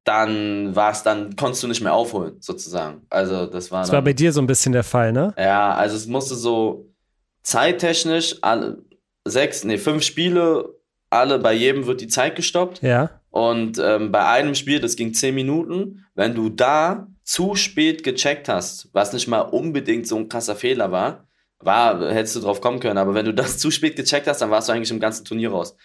[0.04, 3.06] dann war es, dann konntest du nicht mehr aufholen, sozusagen.
[3.10, 3.82] Also das war.
[3.82, 5.34] Das war bei dir so ein bisschen der Fall, ne?
[5.38, 6.90] Ja, also es musste so
[7.44, 8.80] zeittechnisch alle
[9.24, 10.76] sechs, nee, fünf Spiele,
[11.10, 12.82] alle bei jedem wird die Zeit gestoppt.
[12.82, 13.22] Ja.
[13.30, 18.50] Und ähm, bei einem Spiel, das ging zehn Minuten, wenn du da zu spät gecheckt
[18.50, 21.27] hast, was nicht mal unbedingt so ein krasser Fehler war,
[21.60, 24.52] war, hättest du drauf kommen können, aber wenn du das zu spät gecheckt hast, dann
[24.52, 25.76] warst du eigentlich im ganzen Turnier raus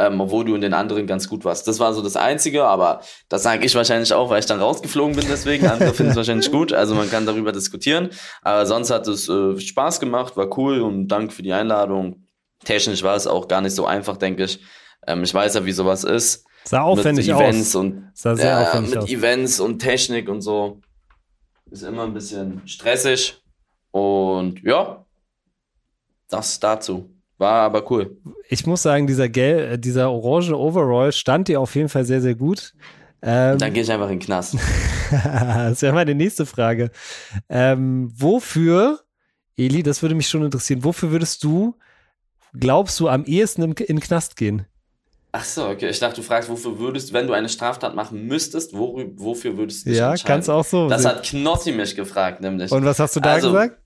[0.00, 1.68] ähm, obwohl du in den anderen ganz gut warst.
[1.68, 5.14] Das war so das Einzige, aber das sage ich wahrscheinlich auch, weil ich dann rausgeflogen
[5.14, 5.66] bin deswegen.
[5.66, 8.08] Andere finden es wahrscheinlich gut, also man kann darüber diskutieren.
[8.42, 12.26] Aber sonst hat es äh, Spaß gemacht, war cool und danke für die Einladung.
[12.64, 14.60] Technisch war es auch gar nicht so einfach, denke ich.
[15.06, 16.46] Ähm, ich weiß ja, wie sowas ist.
[16.64, 17.74] Sah aufwendig mit Events aus.
[17.74, 19.10] Und, Sah sehr ja, aufwendig mit aus.
[19.10, 20.80] Events und Technik und so.
[21.70, 23.42] Ist immer ein bisschen stressig.
[23.90, 25.04] Und ja,
[26.32, 27.10] das dazu.
[27.38, 28.18] War aber cool.
[28.48, 32.20] Ich muss sagen, dieser, Gel äh, dieser orange Overall stand dir auf jeden Fall sehr,
[32.20, 32.74] sehr gut.
[33.22, 34.56] Ähm, Dann gehe ich einfach in den Knast.
[35.10, 36.90] das wäre meine nächste Frage.
[37.48, 39.00] Ähm, wofür,
[39.56, 41.76] Eli, das würde mich schon interessieren, wofür würdest du,
[42.58, 44.66] glaubst du, am ehesten im, in den Knast gehen?
[45.32, 45.88] Ach so, okay.
[45.88, 49.86] Ich dachte, du fragst, wofür würdest, wenn du eine Straftat machen müsstest, wo, wofür würdest
[49.86, 50.88] du dich Ja, kannst auch so.
[50.88, 51.10] Das sehen.
[51.12, 52.72] hat Knossi mich gefragt, nämlich.
[52.72, 53.78] Und was hast du da also, gesagt?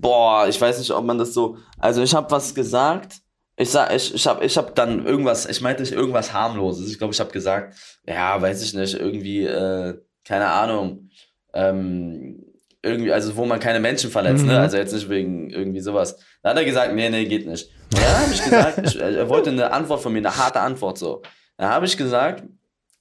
[0.00, 1.56] Boah, ich weiß nicht, ob man das so.
[1.78, 3.16] Also ich habe was gesagt.
[3.56, 6.88] Ich sag, ich, ich habe ich hab dann irgendwas, ich meinte ich irgendwas harmloses.
[6.88, 7.74] Ich glaube, ich habe gesagt,
[8.06, 11.10] ja, weiß ich nicht, irgendwie, äh, keine Ahnung,
[11.52, 12.44] ähm,
[12.82, 14.52] irgendwie, also wo man keine Menschen verletzt, ne?
[14.52, 14.58] mhm.
[14.58, 14.60] ne?
[14.60, 16.16] Also jetzt nicht wegen irgendwie sowas.
[16.40, 17.68] Da hat er gesagt, nee, nee, geht nicht.
[17.92, 20.96] Und dann habe ich gesagt, ich, er wollte eine Antwort von mir, eine harte Antwort
[20.96, 21.22] so.
[21.56, 22.44] Da habe ich gesagt,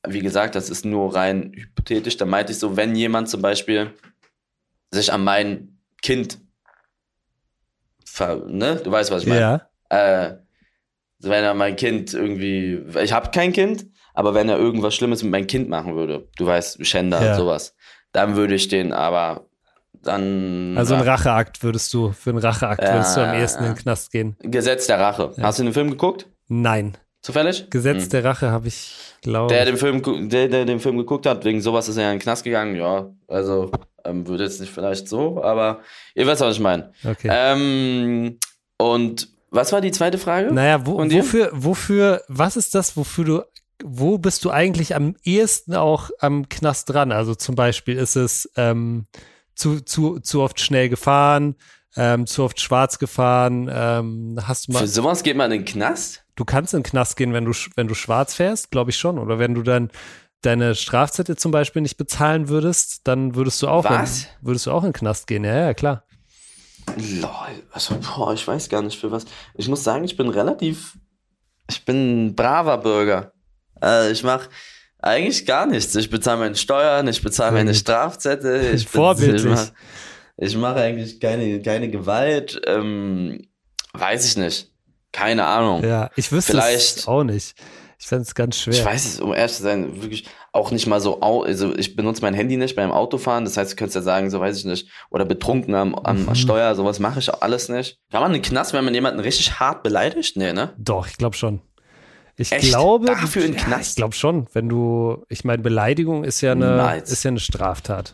[0.08, 2.18] wie gesagt, das ist nur rein hypothetisch.
[2.18, 3.93] Da meinte ich so, wenn jemand zum Beispiel
[4.89, 6.39] sich an mein Kind
[8.47, 8.80] ne?
[8.84, 9.41] Du weißt, was ich meine.
[9.91, 10.28] Ja.
[10.30, 10.38] Äh,
[11.20, 15.32] wenn er mein Kind irgendwie, ich habe kein Kind, aber wenn er irgendwas Schlimmes mit
[15.32, 17.32] meinem Kind machen würde, du weißt, Schänder Ja.
[17.32, 17.76] und sowas,
[18.11, 19.45] dann würde ich den aber
[20.03, 20.76] dann.
[20.78, 23.63] Also ein ja, Racheakt würdest du, für einen Racheakt Ja, würdest du am ja, ehesten
[23.63, 23.70] ja.
[23.70, 24.36] in den Knast gehen.
[24.41, 25.32] Gesetz der Rache.
[25.41, 26.28] Hast du den Film geguckt?
[26.47, 26.95] Nein.
[27.22, 27.70] Zufällig?
[27.70, 28.09] Gesetz Hm.
[28.11, 29.70] der Rache habe ich, glaube Der ich.
[29.70, 32.22] den, Film, der, der den Film geguckt hat, wegen sowas ist er ja in den
[32.24, 33.09] Knast gegangen, ja.
[33.28, 33.72] Also,
[34.08, 35.82] ähm, würde jetzt nicht vielleicht so, aber
[36.16, 36.91] ihr wisst, was ich meine.
[37.03, 37.30] Okay.
[37.32, 38.39] Ähm,
[38.78, 40.53] und was war die zweite Frage?
[40.53, 43.41] Naja, wo, wofür, wofür, was ist das, wofür du,
[43.84, 47.12] wo bist du eigentlich am ehesten auch am Knast dran?
[47.12, 49.05] Also zum Beispiel ist es ähm,
[49.55, 51.55] zu, zu, zu oft schnell gefahren,
[51.95, 55.66] ähm, zu oft schwarz gefahren, ähm, hast du mal, Für sowas geht man in den
[55.66, 56.24] Knast?
[56.38, 59.20] du kannst in den Knast gehen, wenn du, wenn du schwarz fährst, glaube ich schon.
[59.20, 59.89] Oder wenn du dann
[60.42, 64.24] deine Strafzettel zum Beispiel nicht bezahlen würdest, dann würdest du auch, Was?
[64.24, 65.44] In, würdest du auch in den Knast gehen.
[65.44, 66.04] Ja, ja, klar.
[66.96, 67.30] Lol,
[67.72, 69.26] also, boah, ich weiß gar nicht für was.
[69.56, 70.98] Ich muss sagen, ich bin relativ,
[71.70, 73.34] ich bin ein braver Bürger.
[73.82, 74.50] Äh, ich mache
[75.00, 75.94] eigentlich gar nichts.
[75.96, 77.80] Ich bezahle meine Steuern, ich bezahle meine gut.
[77.80, 78.74] Strafzettel.
[78.74, 79.44] Ich Vorbildlich.
[80.38, 82.62] Ich mache mach eigentlich keine, keine Gewalt.
[82.68, 83.48] Ähm,
[83.94, 84.72] weiß ich nicht.
[85.12, 85.84] Keine Ahnung.
[85.84, 87.56] Ja, ich wüsste Vielleicht- es auch nicht.
[88.00, 88.74] Ich fände es ganz schwer.
[88.76, 92.22] Ich weiß es, um ehrlich zu sein, wirklich auch nicht mal so, also ich benutze
[92.22, 94.88] mein Handy nicht beim Autofahren, das heißt, du könntest ja sagen, so weiß ich nicht,
[95.10, 96.36] oder betrunken am, am Mhm.
[96.36, 98.00] Steuer, sowas mache ich auch alles nicht.
[98.12, 100.38] Kann man in den Knast, wenn man jemanden richtig hart beleidigt?
[100.38, 100.74] Nee, ne?
[100.78, 101.62] Doch, ich glaube schon.
[102.36, 102.68] Ich Echt?
[102.70, 103.89] glaube, Dafür in den ja, Knast?
[103.91, 107.12] ich glaube schon, wenn du, ich meine, Beleidigung ist ja eine, Niemals.
[107.12, 108.14] ist ja eine Straftat.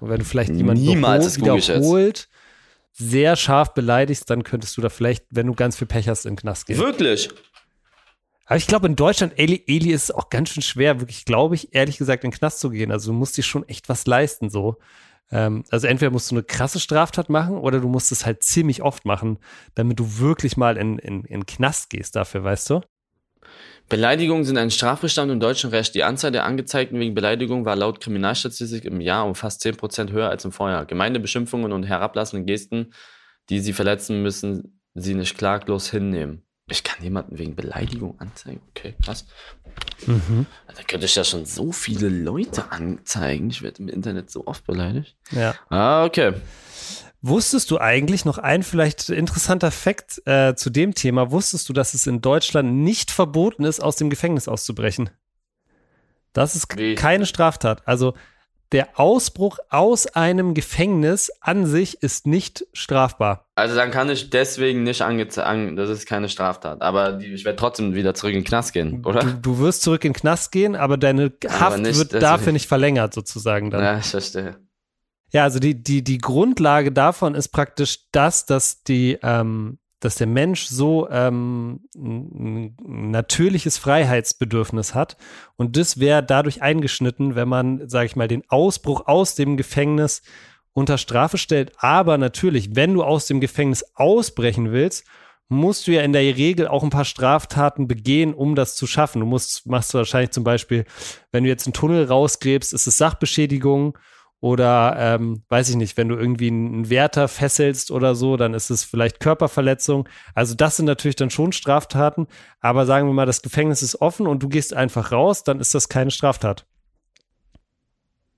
[0.00, 1.40] Und wenn du vielleicht jemanden Niemals, jetzt.
[1.40, 2.28] wiederholt
[2.92, 6.32] sehr scharf beleidigst, dann könntest du da vielleicht, wenn du ganz viel Pech hast, in
[6.32, 6.78] den Knast gehen.
[6.78, 7.28] Wirklich?
[8.50, 11.54] Aber ich glaube, in Deutschland, Eli, Eli ist es auch ganz schön schwer, wirklich, glaube
[11.54, 12.90] ich, ehrlich gesagt, in den Knast zu gehen.
[12.90, 14.78] Also du musst dir schon echt was leisten, so.
[15.30, 18.82] Ähm, also entweder musst du eine krasse Straftat machen oder du musst es halt ziemlich
[18.82, 19.38] oft machen,
[19.76, 22.80] damit du wirklich mal in, in, in Knast gehst dafür, weißt du?
[23.88, 25.94] Beleidigungen sind ein Strafbestand im deutschen Recht.
[25.94, 30.28] Die Anzahl der Angezeigten wegen Beleidigung war laut Kriminalstatistik im Jahr um fast 10% höher
[30.28, 30.86] als im Vorjahr.
[30.86, 32.94] Gemeine Beschimpfungen und herablassende Gesten,
[33.48, 36.42] die sie verletzen, müssen sie nicht klaglos hinnehmen.
[36.70, 38.60] Ich kann jemanden wegen Beleidigung anzeigen.
[38.70, 39.26] Okay, krass.
[40.06, 40.46] Mhm.
[40.68, 43.50] Da könnte ich ja schon so viele Leute anzeigen.
[43.50, 45.16] Ich werde im Internet so oft beleidigt.
[45.32, 45.54] Ja.
[45.68, 46.34] Ah, okay.
[47.22, 51.30] Wusstest du eigentlich noch ein vielleicht interessanter Fakt äh, zu dem Thema?
[51.30, 55.10] Wusstest du, dass es in Deutschland nicht verboten ist, aus dem Gefängnis auszubrechen?
[56.32, 56.94] Das ist Wie?
[56.94, 57.86] keine Straftat.
[57.86, 58.14] Also
[58.72, 63.46] der Ausbruch aus einem Gefängnis an sich ist nicht strafbar.
[63.56, 66.80] Also dann kann ich deswegen nicht angezeigt, das ist keine Straftat.
[66.80, 69.20] Aber die, ich werde trotzdem wieder zurück in den Knast gehen, oder?
[69.20, 72.68] Du, du wirst zurück in den Knast gehen, aber deine Haft nicht wird dafür nicht
[72.68, 73.82] verlängert, sozusagen dann.
[73.82, 74.56] Ja, ich verstehe.
[75.32, 80.26] Ja, also die, die, die Grundlage davon ist praktisch das, dass die, ähm, dass der
[80.26, 82.74] Mensch so ähm, ein
[83.10, 85.16] natürliches Freiheitsbedürfnis hat.
[85.56, 90.22] Und das wäre dadurch eingeschnitten, wenn man, sage ich mal, den Ausbruch aus dem Gefängnis
[90.72, 91.72] unter Strafe stellt.
[91.78, 95.04] Aber natürlich, wenn du aus dem Gefängnis ausbrechen willst,
[95.48, 99.20] musst du ja in der Regel auch ein paar Straftaten begehen, um das zu schaffen.
[99.20, 100.84] Du musst, machst du wahrscheinlich zum Beispiel,
[101.32, 103.98] wenn du jetzt einen Tunnel rausgräbst, ist es Sachbeschädigung
[104.40, 108.70] oder ähm, weiß ich nicht, wenn du irgendwie einen Wärter fesselst oder so, dann ist
[108.70, 110.08] es vielleicht Körperverletzung.
[110.34, 112.26] Also das sind natürlich dann schon Straftaten,
[112.60, 115.74] aber sagen wir mal, das Gefängnis ist offen und du gehst einfach raus, dann ist
[115.74, 116.66] das keine Straftat.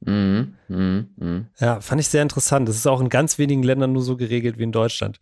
[0.00, 1.46] Mhm, mhm, mhm.
[1.60, 2.68] Ja, fand ich sehr interessant.
[2.68, 5.20] Das ist auch in ganz wenigen Ländern nur so geregelt wie in Deutschland.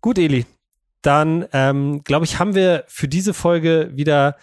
[0.00, 0.46] Gut, Eli,
[1.02, 4.36] dann ähm, glaube ich, haben wir für diese Folge wieder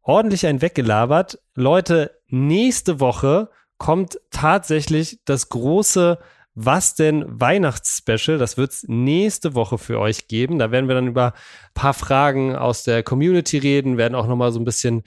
[0.00, 1.38] ordentlich ein weggelabert.
[1.54, 3.50] Leute, nächste Woche
[3.82, 6.18] kommt tatsächlich das große
[6.54, 8.38] Was denn Weihnachtsspecial.
[8.38, 10.60] Das wird es nächste Woche für euch geben.
[10.60, 14.52] Da werden wir dann über ein paar Fragen aus der Community reden, werden auch nochmal
[14.52, 15.02] so ein bisschen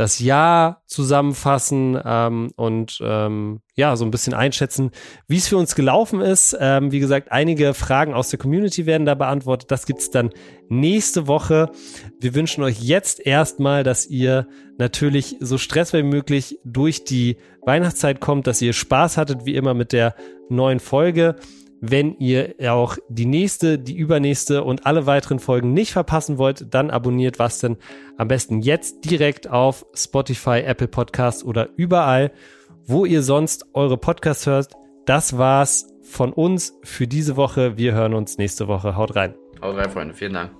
[0.00, 4.92] das Jahr zusammenfassen ähm, und ähm, ja, so ein bisschen einschätzen,
[5.28, 6.56] wie es für uns gelaufen ist.
[6.58, 9.70] Ähm, wie gesagt, einige Fragen aus der Community werden da beantwortet.
[9.70, 10.30] Das gibt's dann
[10.70, 11.70] nächste Woche.
[12.18, 14.48] Wir wünschen euch jetzt erstmal, dass ihr
[14.78, 17.36] natürlich so stressfrei wie möglich durch die
[17.66, 20.14] Weihnachtszeit kommt, dass ihr Spaß hattet, wie immer mit der
[20.48, 21.36] neuen Folge.
[21.80, 26.90] Wenn ihr auch die nächste, die übernächste und alle weiteren Folgen nicht verpassen wollt, dann
[26.90, 27.78] abonniert was denn
[28.18, 32.32] am besten jetzt direkt auf Spotify, Apple Podcasts oder überall,
[32.84, 34.74] wo ihr sonst eure Podcasts hört.
[35.06, 37.78] Das war's von uns für diese Woche.
[37.78, 38.96] Wir hören uns nächste Woche.
[38.96, 39.34] Haut rein.
[39.62, 40.14] Haut rein, Freunde.
[40.14, 40.59] Vielen Dank.